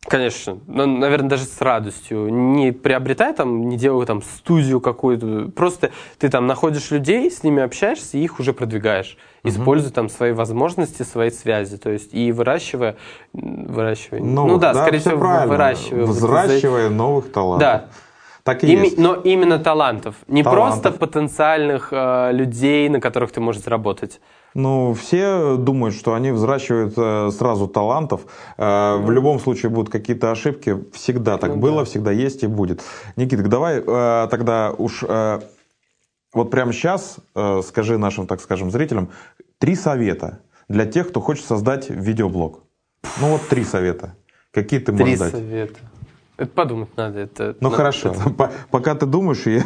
[0.08, 5.90] конечно, ну, наверное, даже с радостью, не приобретай там, не делай там студию какую-то, просто
[6.18, 11.02] ты там находишь людей, с ними общаешься и их уже продвигаешь, используя там свои возможности,
[11.02, 12.96] свои связи, то есть и выращивая,
[13.32, 15.46] выращивая, ну, да, скорее всё всего, правильно.
[15.52, 16.04] выращивая.
[16.06, 17.60] вот Взращивая новых талантов.
[17.60, 17.84] Да.
[18.42, 18.98] Так и Ими- есть.
[18.98, 20.82] но именно талантов, не Талантов.
[20.82, 24.20] просто потенциальных э, людей, на которых ты можешь заработать.
[24.58, 28.22] Ну, все думают, что они взращивают э, сразу талантов.
[28.56, 30.82] Э, в любом случае будут какие-то ошибки.
[30.94, 31.84] Всегда так Ну было, да.
[31.84, 32.82] всегда есть и будет.
[33.16, 35.04] Никита, давай э, тогда уж
[36.34, 37.16] вот прямо сейчас
[37.64, 39.08] скажи нашим, так скажем, зрителям
[39.58, 42.60] три совета для тех, кто хочет создать видеоблог.
[43.20, 44.14] Ну вот три совета.
[44.52, 45.30] Какие ты Три можешь дать?
[45.32, 45.78] совета.
[46.38, 47.20] Это подумать надо.
[47.20, 49.62] Это, Ну надо- хорошо, это- По- пока ты думаешь, я,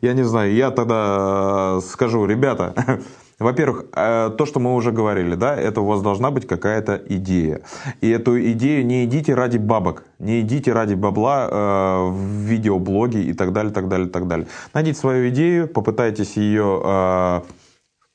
[0.00, 3.00] я не знаю, я тогда скажу, ребята,
[3.42, 7.60] во-первых, э, то, что мы уже говорили, да, это у вас должна быть какая-то идея.
[8.00, 13.32] И эту идею не идите ради бабок, не идите ради бабла э, в видеоблоге и
[13.32, 14.46] так далее, так далее, так далее.
[14.74, 17.40] Найдите свою идею, попытайтесь ее э,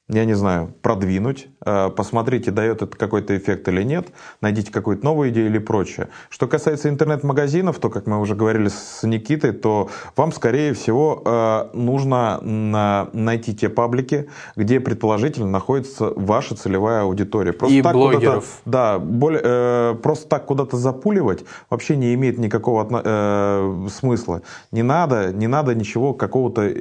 [0.09, 4.07] я не знаю, продвинуть, э, посмотрите, дает это какой-то эффект или нет,
[4.39, 6.07] найдите какую-то новую идею или прочее.
[6.29, 11.69] Что касается интернет-магазинов, то, как мы уже говорили с Никитой, то вам, скорее всего, э,
[11.73, 17.53] нужно на- найти те паблики, где, предположительно, находится ваша целевая аудитория.
[17.69, 18.61] И так блогеров.
[18.63, 24.41] да, более, э, просто так куда-то запуливать вообще не имеет никакого э, смысла.
[24.71, 26.71] Не надо, не надо ничего какого-то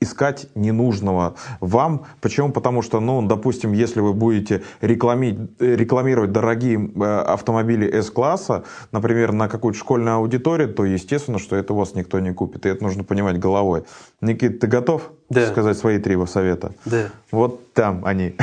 [0.00, 2.06] искать ненужного вам.
[2.20, 2.55] Почему?
[2.56, 9.32] Потому что, ну, допустим, если вы будете реклами- э, рекламировать дорогие э, автомобили S-класса, например,
[9.32, 12.64] на какую-то школьную аудиторию, то естественно, что это у вас никто не купит.
[12.64, 13.82] И это нужно понимать головой.
[14.22, 15.46] Никит, ты готов Да.
[15.48, 16.72] сказать свои три совета?
[16.86, 17.08] Да.
[17.30, 18.36] Вот там они.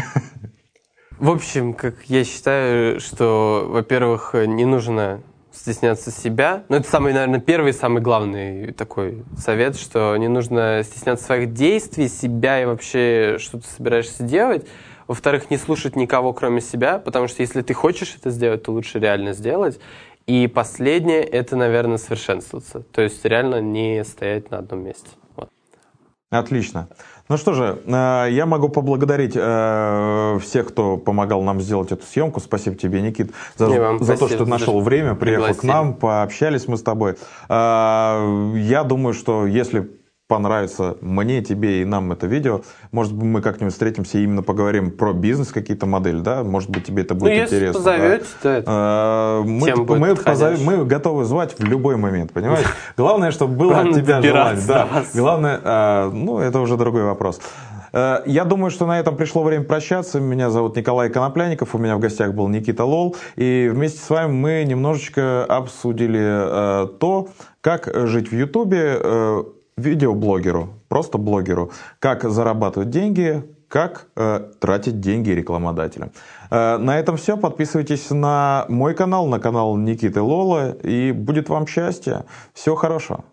[1.20, 5.22] В общем, как я считаю, что, во-первых, не нужно
[5.54, 6.64] стесняться себя.
[6.68, 12.10] Ну, это самый, наверное, первый самый главный такой совет, что не нужно стесняться своих действий,
[12.10, 14.66] себя и вообще, что ты собираешься делать.
[15.08, 19.00] Во-вторых, не слушать никого, кроме себя, потому что если ты хочешь это сделать, то лучше
[19.00, 19.80] реально сделать.
[20.26, 22.80] И последнее– это, наверное, совершенствоваться.
[22.92, 25.10] То есть реально не стоять на одном месте.
[25.36, 25.50] Вот.
[26.30, 26.88] Отлично.
[27.30, 32.42] Ну что же, э, я могу поблагодарить э, всех, кто помогал нам сделать эту съемку.
[32.42, 35.72] Спасибо тебе, Никит, за, за то, что нашел время, приехал к пригласили.
[35.72, 37.16] нам, пообщались мы с тобой.
[37.48, 39.90] Э, Я думаю, что если
[40.34, 42.62] понравится мне, тебе и нам это видео,
[42.92, 46.44] может быть, мы как-нибудь встретимся и именно поговорим про бизнес, какие-то модели, да?
[46.44, 47.84] Может быть, тебе это будет ну, если интересно.
[47.84, 47.92] да?
[47.92, 49.42] позовете, то это...
[49.44, 50.66] Э, Мы, будет мы, подходящая.
[50.66, 52.66] мы готовы звать в любой момент, понимаешь?
[52.98, 54.64] Главное, чтобы было от тебя желание.
[54.68, 54.88] Да.
[55.14, 57.40] Главное, э, ну, это уже другой вопрос.
[57.94, 60.20] Э, Я думаю, что на этом пришло время прощаться.
[60.20, 63.16] Меня зовут Николай Конопляников, у меня в гостях был Никита Лол.
[63.36, 67.28] И вместе с вами мы немножечко обсудили то,
[67.62, 69.00] как жить в Ютубе
[69.78, 76.12] видеоблогеру, просто блогеру, как зарабатывать деньги, как э, тратить деньги рекламодателям.
[76.52, 77.38] Э, на этом все.
[77.38, 82.26] Подписывайтесь на мой канал, на канал Никиты Лола, и будет вам счастье.
[82.54, 83.24] Всего хорошего.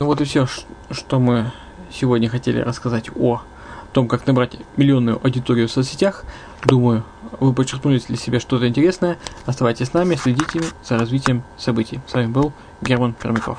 [0.00, 0.46] Ну вот и все,
[0.90, 1.52] что мы
[1.92, 3.42] сегодня хотели рассказать о
[3.92, 6.24] том, как набрать миллионную аудиторию в соцсетях.
[6.64, 7.04] Думаю,
[7.40, 9.18] вы подчеркнули для себя что-то интересное.
[9.46, 12.00] Оставайтесь с нами, следите за развитием событий.
[12.06, 12.52] С вами был
[12.82, 13.58] Герман Пермяков.